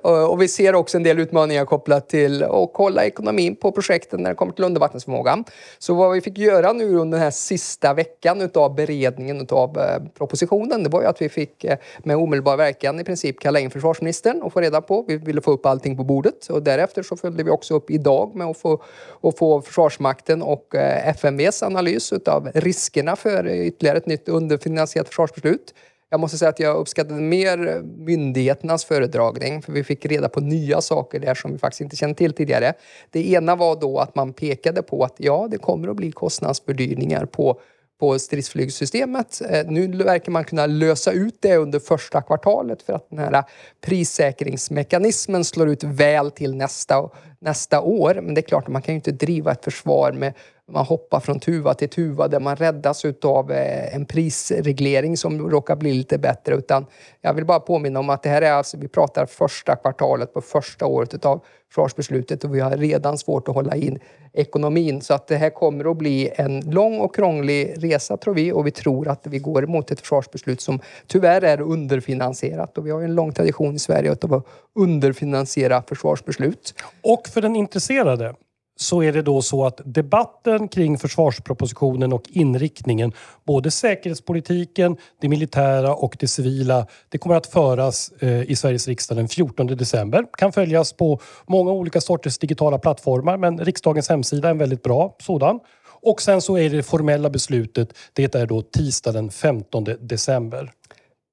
[0.02, 4.22] och, och, vi ser också en del utmaningar kopplat till att kolla ekonomin på projekten
[4.22, 5.44] när det kommer till undervattensförmågan.
[5.78, 10.02] Så vad vi fick göra nu under den här sista veckan utav beredningen utav eh,
[10.18, 13.70] propositionen, det var ju att vi fick eh, med omedelbar verkan i princip kalla in
[13.70, 17.16] försvarsministern och få reda på, vi ville få upp allting på bordet och därefter så
[17.16, 18.82] följde vi också upp idag med att få,
[19.22, 25.74] att få Försvarsmakten och eh, FMVs analys utav riskerna för ytterligare ett nytt underfinansierat försvarsbeslut.
[26.12, 30.80] Jag måste säga att jag uppskattade mer myndigheternas föredragning för vi fick reda på nya
[30.80, 32.72] saker där som vi faktiskt inte kände till tidigare.
[33.10, 37.24] Det ena var då att man pekade på att ja, det kommer att bli kostnadsfördyringar
[37.24, 37.60] på
[38.00, 39.42] på stridsflygsystemet.
[39.50, 43.44] Eh, nu verkar man kunna lösa ut det under första kvartalet för att den här
[43.80, 48.14] prissäkringsmekanismen slår ut väl till nästa, nästa år.
[48.22, 50.34] Men det är klart, man kan ju inte driva ett försvar med
[50.72, 55.76] man hoppar från tuva till tuva där man räddas av eh, en prisreglering som råkar
[55.76, 56.54] bli lite bättre.
[56.54, 56.86] Utan
[57.20, 60.40] jag vill bara påminna om att det här är alltså, vi pratar första kvartalet på
[60.40, 63.98] första året av försvarsbeslutet och vi har redan svårt att hålla in
[64.32, 65.00] ekonomin.
[65.00, 68.66] Så att det här kommer att bli en lång och krånglig resa tror vi och
[68.66, 73.02] vi tror att vi går mot ett försvarsbeslut som tyvärr är underfinansierat och vi har
[73.02, 76.74] en lång tradition i Sverige av att underfinansiera försvarsbeslut.
[77.02, 78.34] Och för den intresserade
[78.82, 83.12] så är det då så att debatten kring försvarspropositionen och inriktningen,
[83.44, 89.18] både säkerhetspolitiken, det militära och det civila, det kommer att föras eh, i Sveriges riksdag
[89.18, 90.24] den 14 december.
[90.38, 95.16] Kan följas på många olika sorters digitala plattformar, men riksdagens hemsida är en väldigt bra
[95.18, 95.60] sådan.
[96.04, 100.72] Och sen så är det formella beslutet, det är då tisdag den 15 december.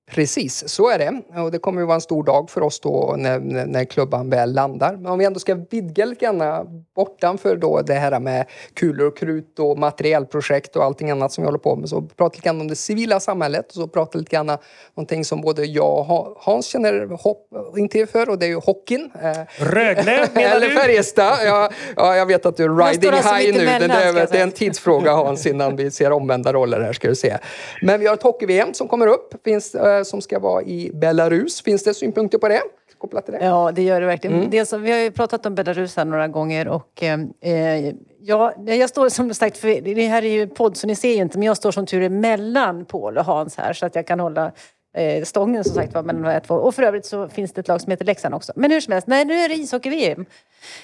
[0.10, 1.39] Precis, så är det.
[1.41, 4.54] Och det kommer att vara en stor dag för oss då när, när klubban väl
[4.54, 4.95] landar.
[4.95, 9.17] Men om vi ändå ska vidga lite grann bortanför då det här med kulor och
[9.17, 11.89] krut och materiellprojekt och allting annat som vi håller på med.
[11.89, 14.58] Så prata lite grann om det civila samhället och så prata lite grann
[14.95, 19.12] någonting som både jag och Hans känner hopp inte för och det är ju hockeyn.
[19.58, 21.38] Rögle menar Eller Färjestad.
[21.45, 23.65] Ja, ja, jag vet att du är riding alltså high nu.
[23.65, 27.08] Mellan, det, är, det är en tidsfråga Hans innan vi ser omvända roller här ska
[27.08, 27.38] du se.
[27.82, 29.34] Men vi har ett hockey-VM som kommer upp.
[29.43, 31.62] Finns, som ska vara i Belarus.
[31.62, 32.62] Finns det synpunkter på det?
[32.99, 33.45] kopplat till det?
[33.45, 34.38] Ja, det gör det verkligen.
[34.38, 34.49] Mm.
[34.49, 39.09] Dels, vi har ju pratat om Belarus här några gånger och eh, ja, jag står
[39.09, 41.57] som sagt, för det här är ju podd så ni ser ju inte, men jag
[41.57, 44.51] står som tur är mellan Paul och Hans här så att jag kan hålla
[44.95, 46.55] eh, stången som sagt var mellan de två.
[46.55, 48.53] Och för övrigt så finns det ett lag som heter Leksand också.
[48.55, 50.25] Men hur som helst, nej, nu är det ishockey-VM.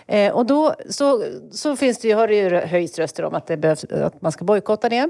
[0.08, 3.48] Eh, och då så, så finns det ju, har det ju höjts röster om att,
[3.48, 5.10] det behövs, att man ska bojkotta det.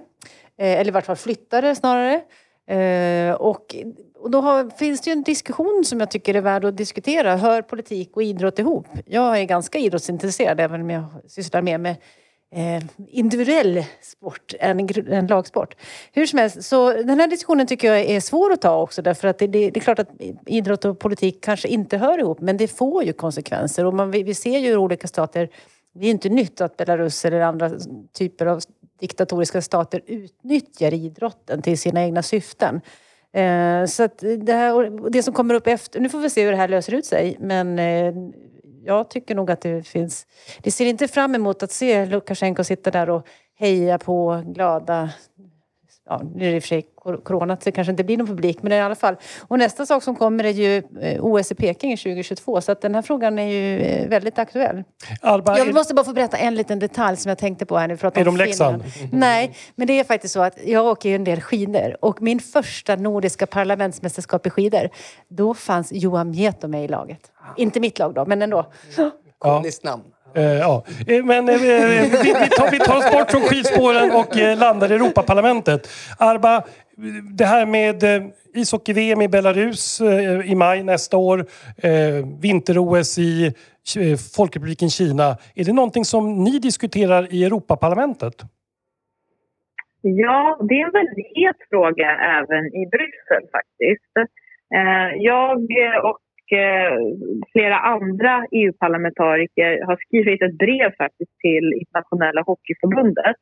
[0.57, 2.21] Eh, eller i vart fall flytta det snarare.
[2.67, 3.75] Eh, och,
[4.15, 7.35] och då har, finns det ju en diskussion som jag tycker är värd att diskutera.
[7.35, 8.87] Hör politik och idrott ihop?
[9.05, 11.95] Jag är ganska idrottsintresserad även om jag sysslar mer med
[12.55, 15.75] eh, individuell sport än en lagsport.
[16.13, 19.27] Hur som helst, så den här diskussionen tycker jag är svår att ta också därför
[19.27, 20.09] att det, det, det är klart att
[20.45, 24.23] idrott och politik kanske inte hör ihop men det får ju konsekvenser och man, vi,
[24.23, 25.49] vi ser ju hur olika stater
[25.99, 27.71] det är inte nytt att Belarus eller andra
[28.13, 28.59] typer av
[28.99, 32.81] diktatoriska stater utnyttjar idrotten till sina egna syften.
[33.33, 36.51] Eh, så att det, här, det som kommer upp efter, nu får vi se hur
[36.51, 38.13] det här löser ut sig, men eh,
[38.85, 40.27] jag tycker nog att det finns...
[40.61, 43.27] Det ser inte fram emot att se Lukasjenko sitta där och
[43.57, 45.09] heja på glada
[46.09, 46.85] ja, nu är det i och för sig
[47.23, 49.15] corona, så det kanske inte blir någon publik, men i alla fall.
[49.47, 52.95] Och nästa sak som kommer är ju eh, OS i Peking 2022, så att den
[52.95, 54.83] här frågan är ju eh, väldigt aktuell.
[55.21, 57.95] Alba, jag måste bara få berätta en liten detalj som jag tänkte på här när
[57.95, 58.83] vi pratade om Är de Leksand?
[59.11, 62.39] Nej, men det är faktiskt så att jag åker ju en del skidor och min
[62.39, 64.89] första nordiska parlamentsmästerskap i skidor,
[65.27, 67.31] då fanns Johan Mieto med i laget.
[67.57, 68.65] Inte mitt lag då, men ändå.
[69.39, 70.03] Komiskt namn.
[70.35, 70.83] Eh, ja.
[71.07, 74.95] Eh, men eh, vi, vi, tar, vi tar oss bort från skidspåren och landar i
[74.95, 75.89] Europaparlamentet.
[76.19, 76.63] Arba,
[77.37, 78.03] det här med
[78.53, 80.01] ishockey-VM i Belarus
[80.45, 81.45] i maj nästa år,
[82.41, 83.53] vinter-OS i
[84.35, 85.37] Folkrepubliken Kina.
[85.55, 88.33] Är det någonting som ni diskuterar i Europaparlamentet?
[90.01, 94.13] Ja, det är en väldigt het fråga även i Bryssel faktiskt.
[95.17, 95.57] Jag
[96.03, 96.19] och
[96.51, 96.97] Eh,
[97.51, 103.35] flera andra EU-parlamentariker har skrivit ett brev faktiskt till Internationella Hockeyförbundet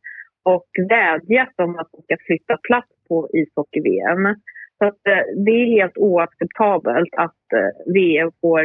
[0.44, 4.36] och vädjat om att de ska flytta plats på ishockey-VM.
[4.78, 8.62] Så att, eh, det är helt oacceptabelt att eh, VM får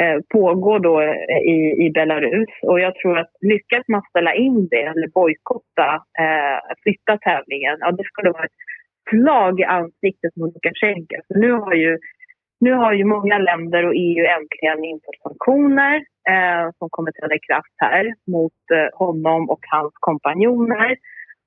[0.00, 2.48] eh, pågår då eh, i, i Belarus.
[2.62, 5.88] Och jag tror att lyckas man ställa in det eller bojkotta,
[6.22, 8.60] eh, flytta tävlingen, ja det skulle vara ett
[9.10, 11.16] slag i ansiktet mot Lukasjenko.
[11.28, 11.98] Nu har ju
[12.64, 15.94] nu har ju många länder och EU äntligen infört sanktioner
[16.32, 20.96] eh, som kommer träda i kraft här mot eh, honom och hans kompanjoner.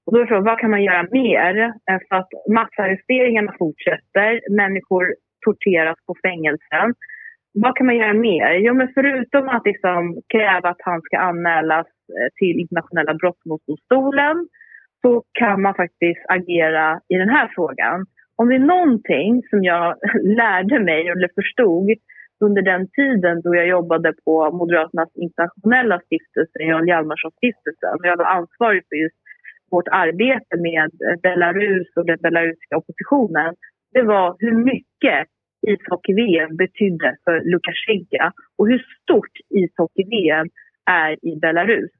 [0.05, 1.55] Och då är frågan, vad kan man göra mer?
[1.89, 4.29] Eh, för att massarresteringarna fortsätter,
[4.61, 5.05] människor
[5.45, 6.87] torteras på fängelsen.
[7.53, 8.51] Vad kan man göra mer?
[8.53, 14.47] Jo, men förutom att liksom kräva att han ska anmälas eh, till internationella brottmålsdomstolen
[15.01, 19.95] så kan man faktiskt agera i den här frågan om det är någonting som jag
[20.23, 21.89] lärde mig eller förstod
[22.39, 27.97] under den tiden då jag jobbade på Moderaternas internationella stiftelse, Jarl Hjalmarsson-stiftelsen.
[28.03, 29.15] Jag var ansvarig för just
[29.71, 33.55] vårt arbete med Belarus och den belarusiska oppositionen.
[33.93, 35.27] Det var hur mycket
[35.67, 40.47] ishockey-VM betydde för Lukasjenko och hur stort ishockey-VM
[40.85, 41.91] är i Belarus.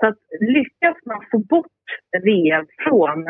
[0.00, 1.86] Så att lyckas man få bort
[2.22, 3.24] VM från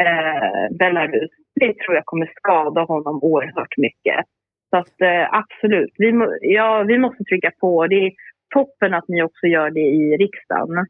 [0.00, 4.24] eh, Belarus det tror jag kommer skada honom oerhört mycket.
[4.70, 7.86] Så att, eh, absolut, vi, må, ja, vi måste trycka på.
[7.86, 8.12] Det är
[8.54, 10.86] toppen att ni också gör det i riksdagen.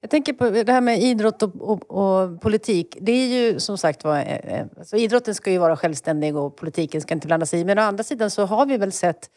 [0.00, 2.96] Jag tänker på det här med idrott och, och, och politik.
[3.00, 6.56] Det är ju som sagt var, eh, eh, alltså idrotten ska ju vara självständig och
[6.56, 7.64] politiken ska inte blanda sig i.
[7.64, 9.30] Men å andra sidan så har vi väl sett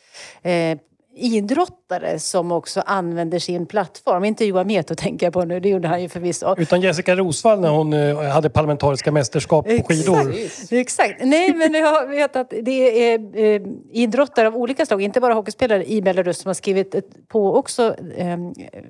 [0.43, 0.77] eh,
[1.15, 4.23] idrottare som också använder sin plattform.
[4.23, 6.55] Inte Johan Mieto tänker jag på nu, det gjorde han ju förvisso.
[6.57, 10.31] Utan Jessica Rosvall när hon eh, hade parlamentariska mästerskap på skidor.
[10.31, 10.71] Exakt.
[10.71, 11.25] Exakt.
[11.25, 15.85] Nej, men jag vet att det är eh, idrottare av olika slag, inte bara hockeyspelare
[15.85, 16.95] i Belarus som har skrivit
[17.27, 18.37] på också eh,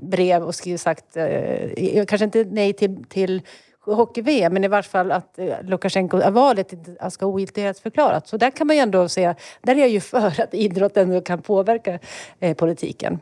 [0.01, 3.41] brev och skrivit sagt, eh, kanske inte nej till, till
[3.85, 8.27] hockey-VM, men i vart fall att eh, Lukasjenko-valet inte ska ogiltighetsförklarat.
[8.27, 11.41] Så där kan man ju ändå se, där är jag ju för att idrotten kan
[11.41, 11.99] påverka
[12.39, 13.19] eh, politiken.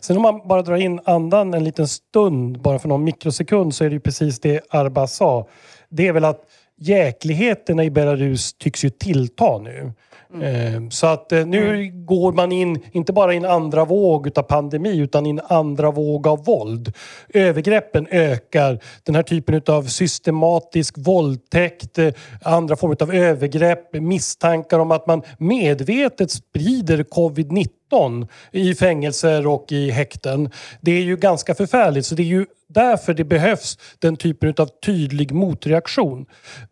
[0.00, 3.84] Sen om man bara drar in andan en liten stund, bara för någon mikrosekund, så
[3.84, 5.46] är det ju precis det Arba sa.
[5.88, 6.44] Det är väl att
[6.78, 9.92] jäkligheterna i Belarus tycks ju tillta nu.
[10.34, 10.90] Mm.
[10.90, 12.06] Så att eh, nu mm.
[12.06, 15.90] går man in, inte bara i en andra våg utav pandemi, utan i en andra
[15.90, 16.92] våg av våld.
[17.28, 18.78] Övergreppen ökar.
[19.02, 22.12] Den här typen av systematisk våldtäkt, eh,
[22.42, 29.90] andra former av övergrepp, misstankar om att man medvetet sprider covid-19 i fängelser och i
[29.90, 30.50] häkten.
[30.80, 32.06] Det är ju ganska förfärligt.
[32.06, 36.26] Så det är ju därför det behövs den typen av tydlig motreaktion.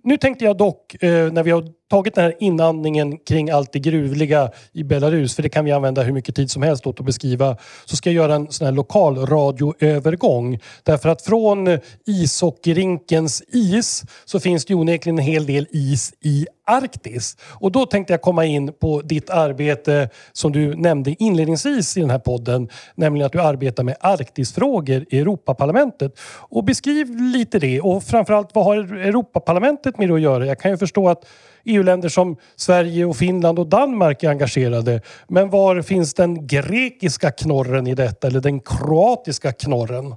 [0.04, 3.78] Nu tänkte jag dock, eh, när vi har tagit den här inandningen kring allt det
[3.78, 7.06] gruvliga i Belarus, för det kan vi använda hur mycket tid som helst åt att
[7.06, 10.58] beskriva, så ska jag göra en sån här lokal radioövergång.
[10.82, 17.36] Därför att från ishockeyrinkens is så finns det onekligen en hel del is i Arktis.
[17.60, 22.10] Och då tänkte jag komma in på ditt arbete som du nämnde inledningsvis i den
[22.10, 26.20] här podden, nämligen att du arbetar med Arktisfrågor i Europaparlamentet.
[26.48, 30.46] Och beskriv lite det och framförallt vad har Europaparlamentet med det att göra?
[30.46, 31.24] Jag kan ju förstå att
[31.64, 35.00] EU-länder som Sverige och Finland och Danmark är engagerade.
[35.28, 40.14] Men var finns den grekiska knorren i detta eller den kroatiska knorren?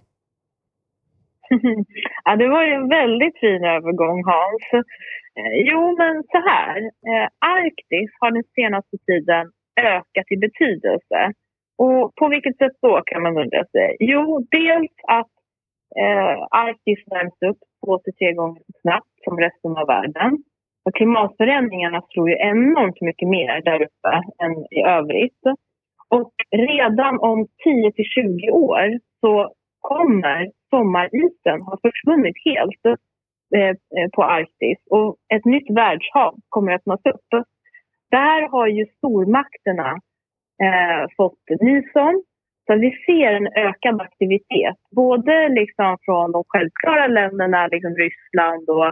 [2.25, 4.85] ja, det var ju en väldigt fin övergång Hans.
[5.37, 6.77] Eh, jo, men så här.
[6.81, 11.33] Eh, Arktis har den senaste tiden ökat i betydelse.
[11.77, 13.97] Och på vilket sätt då kan man undra sig?
[13.99, 15.33] Jo, dels att
[16.01, 20.31] eh, Arktis värms upp två till tre gånger så snabbt som resten av världen.
[20.85, 24.13] Och klimatförändringarna slår ju enormt mycket mer där uppe
[24.43, 25.43] än i övrigt.
[26.09, 32.99] Och redan om 10 till 20 år så kommer sommarisen ha försvunnit helt
[33.55, 37.45] Eh, eh, på Arktis och ett nytt världshav kommer att öppnas upp.
[38.11, 39.89] Där har ju stormakterna
[40.63, 42.23] eh, fått nys om.
[42.67, 48.91] Så vi ser en ökad aktivitet, både liksom från de självklara länderna, liksom Ryssland och,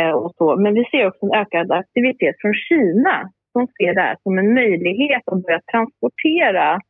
[0.00, 0.56] eh, och så.
[0.56, 4.54] Men vi ser också en ökad aktivitet från Kina som ser det här som en
[4.54, 6.80] möjlighet att börja transportera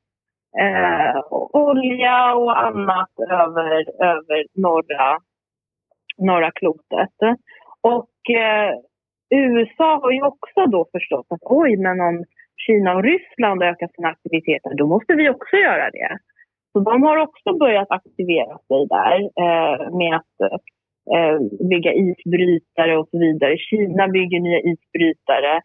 [0.60, 1.16] eh,
[1.52, 5.18] olja och annat över, över norra
[6.18, 7.16] norra klotet.
[7.80, 8.70] Och eh,
[9.30, 12.24] USA har ju också då förstått att oj, men om
[12.66, 16.18] Kina och Ryssland ökar sina aktiviteter, då måste vi också göra det.
[16.72, 20.36] Så de har också börjat aktivera sig där eh, med att
[21.14, 23.58] eh, bygga isbrytare och så vidare.
[23.58, 25.60] Kina bygger nya isbrytare.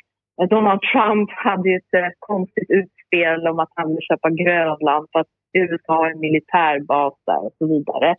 [0.50, 5.20] Donald Trump hade ju ett eh, konstigt utspel om att han vill köpa Grönland för
[5.20, 8.16] att USA har en militärbas där och så vidare.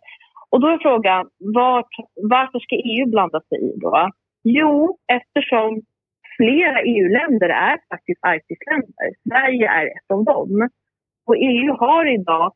[0.53, 4.09] Och då är frågan, vart, varför ska EU blanda sig i då?
[4.43, 5.81] Jo, eftersom
[6.37, 9.09] flera EU-länder är faktiskt Arktisländer.
[9.29, 10.69] Sverige är ett av dem.
[11.27, 12.53] Och EU har idag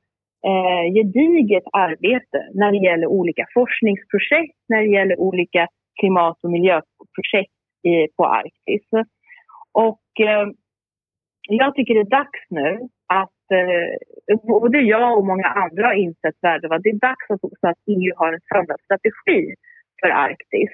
[0.49, 5.67] eh, gediget arbete när det gäller olika forskningsprojekt, när det gäller olika
[5.99, 8.87] klimat och miljöprojekt i, på Arktis.
[9.71, 10.47] Och eh,
[11.49, 16.35] jag tycker det är dags nu att eh, både jag och många andra har insett
[16.41, 19.53] värdet av det är dags att, också att EU har en samlad strategi
[20.01, 20.71] för Arktis.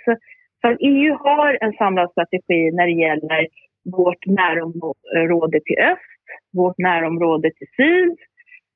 [0.62, 3.48] För EU har en samlad strategi när det gäller
[3.92, 8.18] vårt närområde till öst, vårt närområde till syd,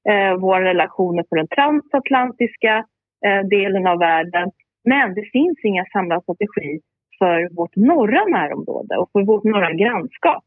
[0.10, 2.86] eh, våra relationer på den transatlantiska
[3.26, 4.52] eh, delen av världen.
[4.84, 6.80] Men det finns inga samlad strategi
[7.20, 10.44] för vårt norra närområde och för vårt norra grannskap.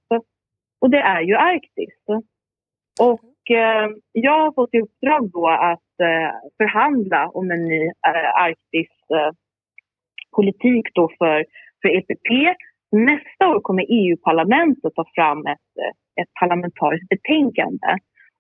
[0.81, 1.95] Och det är ju Arktis.
[3.01, 8.43] Och eh, jag har fått i uppdrag då att eh, förhandla om en ny eh,
[8.45, 11.45] Arktis-politik eh, då för,
[11.83, 12.29] för EPP.
[12.93, 17.97] Nästa år kommer EU-parlamentet ta fram ett, eh, ett parlamentariskt betänkande.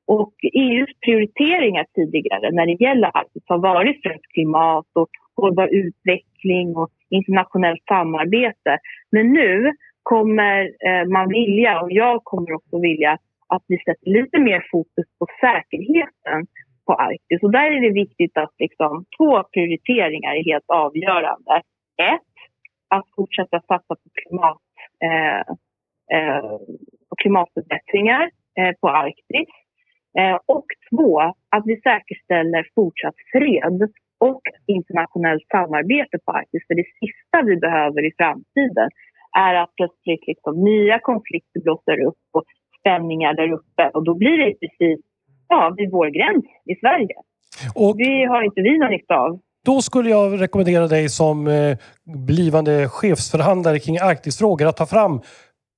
[0.06, 6.76] Och EUs prioriteringar tidigare när det gäller Arktis har varit främst klimat och hållbar utveckling
[6.76, 8.78] och internationellt samarbete.
[9.12, 13.18] Men nu kommer eh, man vilja, och jag kommer också vilja,
[13.54, 16.46] att vi sätter lite mer fokus på säkerheten
[16.86, 17.42] på Arktis.
[17.42, 21.62] Och där är det viktigt att liksom, två prioriteringar är helt avgörande.
[22.14, 22.34] Ett,
[22.88, 24.62] att fortsätta satsa på, klimat,
[25.06, 25.40] eh,
[26.16, 26.50] eh,
[27.08, 29.48] på klimatförbättringar eh, på Arktis.
[30.18, 31.20] Eh, och två,
[31.56, 33.80] att vi säkerställer fortsatt fred
[34.18, 36.66] och internationellt samarbete på Arktis.
[36.66, 38.88] För det sista vi behöver i framtiden
[39.38, 42.44] är att plötsligt liksom nya konflikter blossar upp och
[42.80, 45.00] spänningar där uppe och då blir det precis
[45.48, 47.14] ja, vid vår gräns i Sverige.
[47.74, 49.40] Och det har inte vi någon nytta av.
[49.64, 51.76] Då skulle jag rekommendera dig som eh,
[52.26, 55.20] blivande chefsförhandlare kring Arktisfrågor att ta fram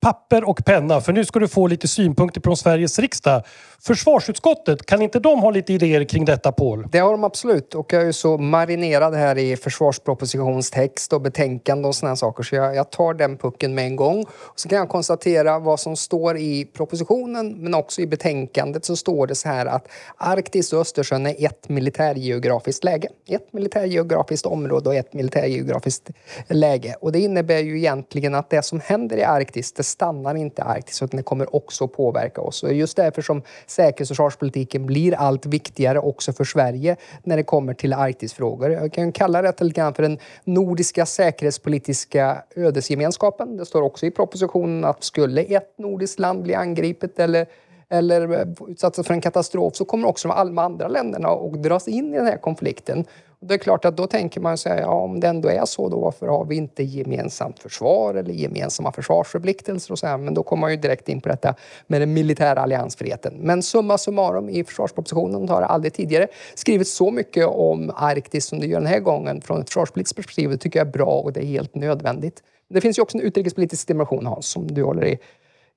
[0.03, 3.43] papper och penna för nu ska du få lite synpunkter från Sveriges riksdag.
[3.79, 6.87] Försvarsutskottet, kan inte de ha lite idéer kring detta Paul?
[6.91, 11.87] Det har de absolut och jag är ju så marinerad här i försvarspropositionstext och betänkande
[11.87, 14.21] och sådana saker så jag, jag, tar den pucken med en gång.
[14.23, 18.95] Och så kan jag konstatera vad som står i propositionen men också i betänkandet så
[18.95, 19.87] står det så här att
[20.17, 23.07] Arktis och Östersjön är ett militärgeografiskt läge.
[23.27, 26.09] Ett militärgeografiskt område och ett militärgeografiskt
[26.47, 30.61] läge och det innebär ju egentligen att det som händer i Arktis det stannar inte
[30.61, 32.63] i Arktis utan det kommer också påverka oss.
[32.63, 37.43] Och just därför som säkerhets och försvarspolitiken blir allt viktigare också för Sverige när det
[37.43, 38.71] kommer till Arktisfrågor.
[38.71, 43.57] Jag kan kalla det lite grann för den nordiska säkerhetspolitiska ödesgemenskapen.
[43.57, 47.45] Det står också i propositionen att skulle ett nordiskt land bli angripet eller
[47.89, 52.17] eller utsatta för en katastrof så kommer också de andra länderna att dras in i
[52.17, 53.05] den här konflikten.
[53.47, 55.99] Det är klart att då tänker man sig, ja, om det ändå är så, då
[55.99, 60.17] varför har vi inte gemensamt försvar eller gemensamma försvarsförpliktelser och så här?
[60.17, 61.55] Men då kommer man ju direkt in på detta
[61.87, 63.33] med den militära alliansfriheten.
[63.39, 68.59] Men summa summarum i försvarspropositionen har det aldrig tidigare skrivits så mycket om Arktis som
[68.59, 70.49] det gör den här gången från ett försvarspolitiskt perspektiv.
[70.49, 72.43] Det tycker jag är bra och det är helt nödvändigt.
[72.69, 75.19] Det finns ju också en utrikespolitisk dimension, Hans, som du håller i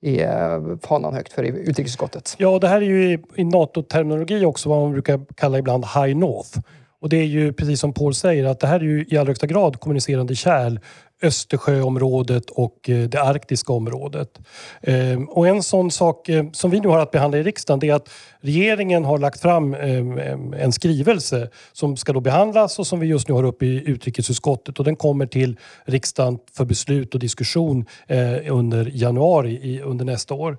[0.01, 2.35] i eh, fanan högt för i utrikesutskottet.
[2.37, 6.17] Ja, det här är ju i, i NATO-terminologi också vad man brukar kalla ibland High
[6.17, 6.59] North.
[7.01, 9.29] Och det är ju precis som Paul säger att det här är ju i allra
[9.29, 10.79] högsta grad kommunicerande kärl
[11.21, 14.39] Östersjöområdet och eh, det arktiska området.
[14.81, 17.89] Ehm, och en sån sak eh, som vi nu har att behandla i riksdagen det
[17.89, 18.09] är att
[18.39, 23.07] regeringen har lagt fram ehm, ehm, en skrivelse som ska då behandlas och som vi
[23.07, 27.85] just nu har uppe i utrikesutskottet och den kommer till riksdagen för beslut och diskussion
[28.07, 30.57] eh, under januari under nästa år.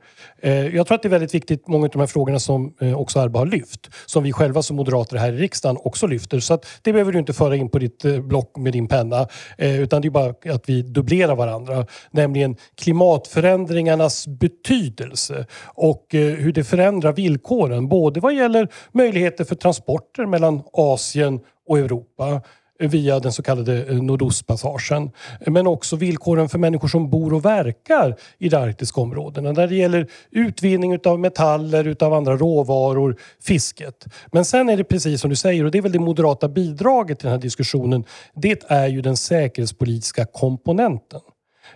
[0.73, 3.39] Jag tror att det är väldigt viktigt, många av de här frågorna som också Arba
[3.39, 6.41] har lyft, som vi själva som moderater här i riksdagen också lyfter.
[6.41, 9.27] Så att det behöver du inte föra in på ditt block med din penna
[9.59, 11.87] utan det är bara att vi dubblerar varandra.
[12.11, 17.89] Nämligen klimatförändringarnas betydelse och eh, hur det förändrar villkoren.
[17.89, 22.41] Både vad gäller möjligheter för transporter mellan Asien och Europa
[22.79, 25.11] via den så kallade eh, Nordostpassagen.
[25.47, 29.53] Men också villkoren för människor som bor och verkar i de arktiska områdena.
[29.53, 34.07] När det gäller utvinning av metaller, utav andra råvaror, fisket.
[34.33, 37.19] Men sen är det precis som du säger, och det är väl det moderata bidraget
[37.19, 38.05] till den här diskussionen.
[38.35, 41.21] Det är ju den säkerhetspolitiska komponenten.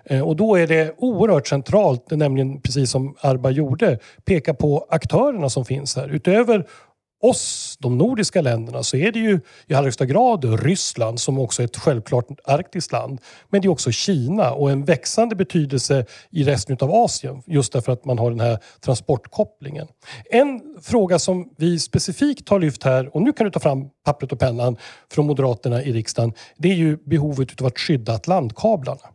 [0.05, 5.50] Eh, och då är det oerhört centralt, nämligen precis som Arba gjorde, peka på aktörerna
[5.50, 6.09] som finns här.
[6.09, 6.66] Utöver
[7.22, 11.62] oss, de nordiska länderna, så är det ju i allra högsta grad Ryssland som också
[11.62, 13.20] är ett självklart arktiskt land.
[13.50, 17.92] Men det är också Kina och en växande betydelse i resten av Asien just därför
[17.92, 19.86] att man har den här transportkopplingen.
[20.30, 24.32] En fråga som vi specifikt har lyft här, och nu kan du ta fram pappret
[24.32, 24.76] och pennan
[25.12, 29.08] från Moderaterna i riksdagen, det är ju behovet av att skydda Atlantkablarna.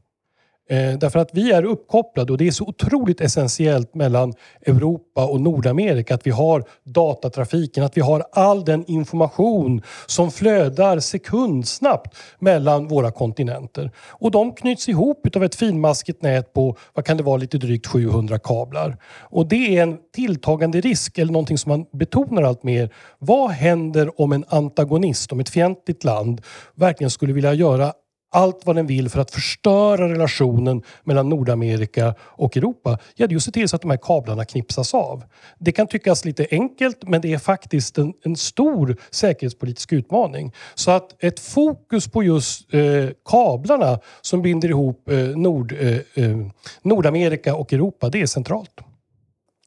[0.69, 4.33] Eh, därför att vi är uppkopplade och det är så otroligt essentiellt mellan
[4.65, 10.99] Europa och Nordamerika att vi har datatrafiken, att vi har all den information som flödar
[10.99, 13.91] sekundsnabbt mellan våra kontinenter.
[14.09, 17.87] Och de knyts ihop av ett finmaskigt nät på, vad kan det vara, lite drygt
[17.87, 18.97] 700 kablar.
[19.19, 22.93] Och det är en tilltagande risk, eller någonting som man betonar allt mer.
[23.19, 26.41] Vad händer om en antagonist, om ett fientligt land
[26.75, 27.93] verkligen skulle vilja göra
[28.37, 33.35] allt vad den vill för att förstöra relationen mellan Nordamerika och Europa, ja det är
[33.35, 35.23] att se till så att de här kablarna knipsas av.
[35.59, 40.53] Det kan tyckas lite enkelt men det är faktiskt en, en stor säkerhetspolitisk utmaning.
[40.75, 42.81] Så att ett fokus på just eh,
[43.25, 46.37] kablarna som binder ihop eh, Nord, eh, eh
[46.81, 48.81] Nordamerika och Europa, det är centralt.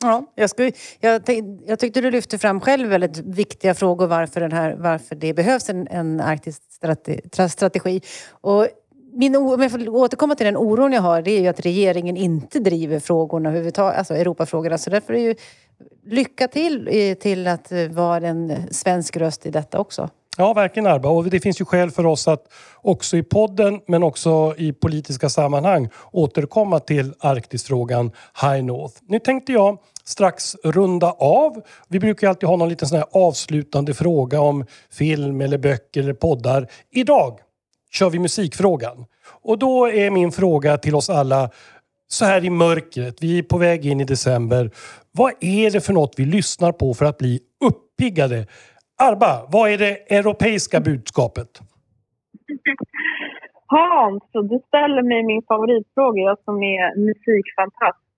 [0.03, 1.23] Ja, jag, skulle, jag,
[1.67, 5.71] jag tyckte du lyfte fram själv väldigt viktiga frågor varför, den här, varför det behövs
[5.71, 6.63] en, en arktisk
[7.49, 8.01] strategi.
[8.31, 8.69] Och
[9.13, 12.17] min, om jag får återkomma till den oron jag har, det är ju att regeringen
[12.17, 14.79] inte driver frågorna överhuvudtaget, alltså Europafrågorna.
[14.79, 15.35] Så därför är det ju
[16.07, 20.11] lycka till till att vara en svensk röst i detta också.
[20.37, 21.09] Ja, verkligen Arba.
[21.09, 25.29] Och det finns ju skäl för oss att också i podden men också i politiska
[25.29, 28.11] sammanhang återkomma till Arktisfrågan
[28.43, 28.95] High North.
[29.09, 31.63] Nu tänkte jag strax runda av.
[31.89, 36.15] Vi brukar alltid ha någon liten sån här avslutande fråga om film eller böcker eller
[36.15, 36.67] poddar.
[36.91, 37.39] Idag
[37.91, 39.05] kör vi musikfrågan.
[39.43, 41.51] Och då är min fråga till oss alla
[42.09, 44.71] så här i mörkret, vi är på väg in i december.
[45.13, 48.47] Vad är det för något vi lyssnar på för att bli uppiggade?
[48.99, 51.61] Arba, vad är det europeiska budskapet?
[53.67, 58.10] Hans, du ställer mig min favoritfråga, jag som är musikfantast.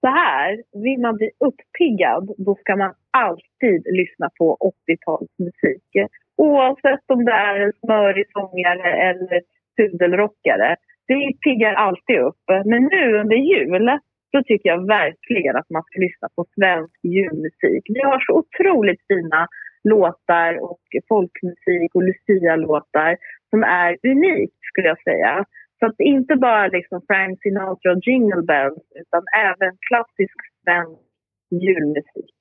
[0.00, 6.08] Så här, vill man bli uppiggad då ska man alltid lyssna på 80-talsmusik.
[6.36, 9.40] Oavsett om det är en smörig sångare eller
[9.76, 10.76] pudelrockare.
[11.08, 12.44] Det piggar alltid upp.
[12.64, 13.98] Men nu under jul
[14.30, 17.82] så tycker jag verkligen att man ska lyssna på svensk julmusik.
[17.88, 19.46] Vi har så otroligt fina
[19.84, 23.16] låtar och folkmusik och Lucia-låtar
[23.50, 25.44] som är unikt skulle jag säga.
[25.80, 31.02] Så att inte bara liksom Frank Sinatra och Jingle Bells utan även klassisk svensk
[31.50, 32.40] julmusik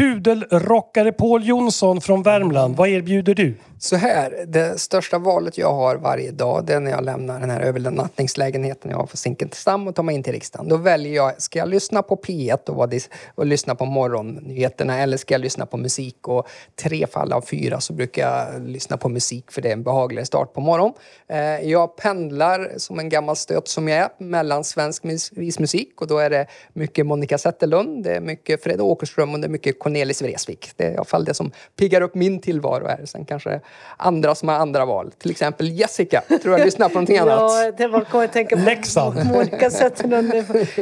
[0.00, 2.76] pudelrockare Paul Jonsson från Värmland.
[2.76, 3.54] Vad erbjuder du?
[3.82, 7.50] Så här, det största valet jag har varje dag det är när jag lämnar den
[7.50, 10.68] här övernattningslägenheten jag har på Zinkensdamm och tar mig in till riksdagen.
[10.68, 12.94] Då väljer jag, ska jag lyssna på P1 och, vad
[13.34, 16.28] och lyssna på morgonnyheterna eller ska jag lyssna på musik?
[16.28, 16.48] Och
[16.82, 20.26] tre fall av fyra så brukar jag lyssna på musik för det är en behagligare
[20.26, 20.94] start på morgonen.
[21.28, 26.18] Eh, jag pendlar som en gammal stöt som jag är mellan svensk vismusik och då
[26.18, 30.22] är det mycket Monica Zetterlund, det är mycket Fred Åkerström och det är mycket Cornelis
[30.22, 30.70] Vreeswijk.
[30.76, 33.06] Det är i alla fall det som piggar upp min tillvaro här.
[33.06, 33.60] Sen kanske
[33.96, 35.12] andra som har andra val.
[35.18, 37.38] Till exempel Jessica, tror jag lyssnar på någonting annat.
[37.38, 38.62] Ja, det var jag tänka på.
[38.62, 39.26] Leksand.
[39.26, 40.32] Monica Zetterlund.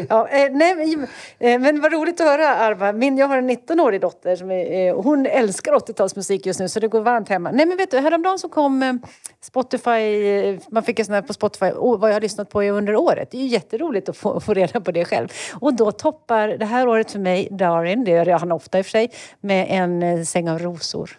[0.09, 0.97] Ja, eh, nej,
[1.39, 2.93] eh, men vad roligt att höra Arva.
[2.93, 6.89] Min, jag har en 19-årig dotter som är, hon älskar 80-talsmusik just nu så det
[6.89, 7.51] går varmt hemma.
[7.51, 9.01] Nej men vet du, häromdagen så kom
[9.41, 13.31] Spotify, man fick en sån här på Spotify, vad jag har lyssnat på under året.
[13.31, 15.29] Det är ju jätteroligt att få, få reda på det själv.
[15.61, 19.11] Och då toppar det här året för mig Darin, det gör han ofta i sig,
[19.41, 21.18] med en eh, säng av rosor.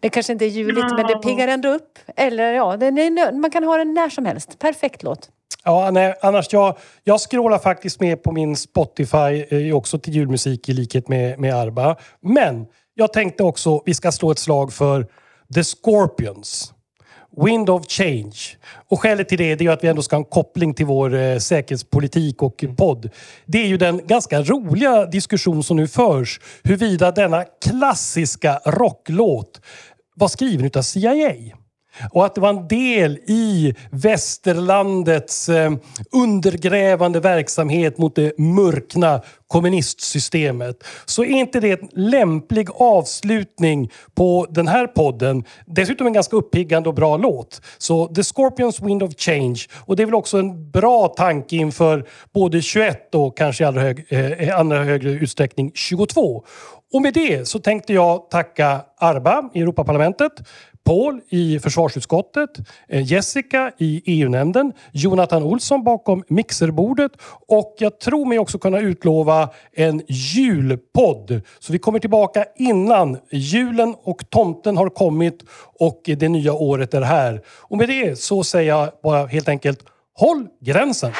[0.00, 1.98] Det kanske inte är juligt men det piggar ändå upp.
[2.16, 4.58] Eller ja, är, man kan ha den när som helst.
[4.58, 5.30] Perfekt låt.
[5.64, 10.68] Ja, nej, annars jag, jag scrollar faktiskt med på min Spotify eh, också till julmusik
[10.68, 11.96] i likhet med, med Arba.
[12.20, 15.06] Men jag tänkte också vi ska slå ett slag för
[15.54, 16.72] The Scorpions.
[17.44, 18.36] Wind of Change.
[18.88, 21.38] Och skälet till det är att vi ändå ska ha en koppling till vår eh,
[21.38, 23.10] säkerhetspolitik och podd.
[23.46, 29.60] Det är ju den ganska roliga diskussion som nu förs huruvida denna klassiska rocklåt
[30.14, 31.55] var skriven utav CIA.
[32.12, 35.72] Och att det var en del i västerlandets eh,
[36.12, 40.84] undergrävande verksamhet mot det mörkna kommunistsystemet.
[41.04, 45.44] Så är inte det en lämplig avslutning på den här podden?
[45.66, 47.60] Dessutom en ganska uppiggande och bra låt.
[47.78, 49.60] Så The Scorpions Wind of Change.
[49.74, 53.80] Och det är väl också en bra tanke inför både 21 och kanske i allra,
[53.80, 56.44] hög, eh, allra högre utsträckning 22.
[56.92, 60.32] Och med det så tänkte jag tacka Arba i Europaparlamentet,
[60.86, 62.50] Paul i försvarsutskottet,
[62.88, 67.12] eh, Jessica i EU-nämnden, Jonathan Olsson bakom mixerbordet
[67.48, 71.40] och jag tror mig också kunna utlova en julpodd.
[71.58, 75.44] Så vi kommer tillbaka innan julen och tomten har kommit
[75.78, 77.42] och det nya året är här.
[77.48, 79.80] Och med det så säger jag bara helt enkelt
[80.18, 81.12] Håll gränsen!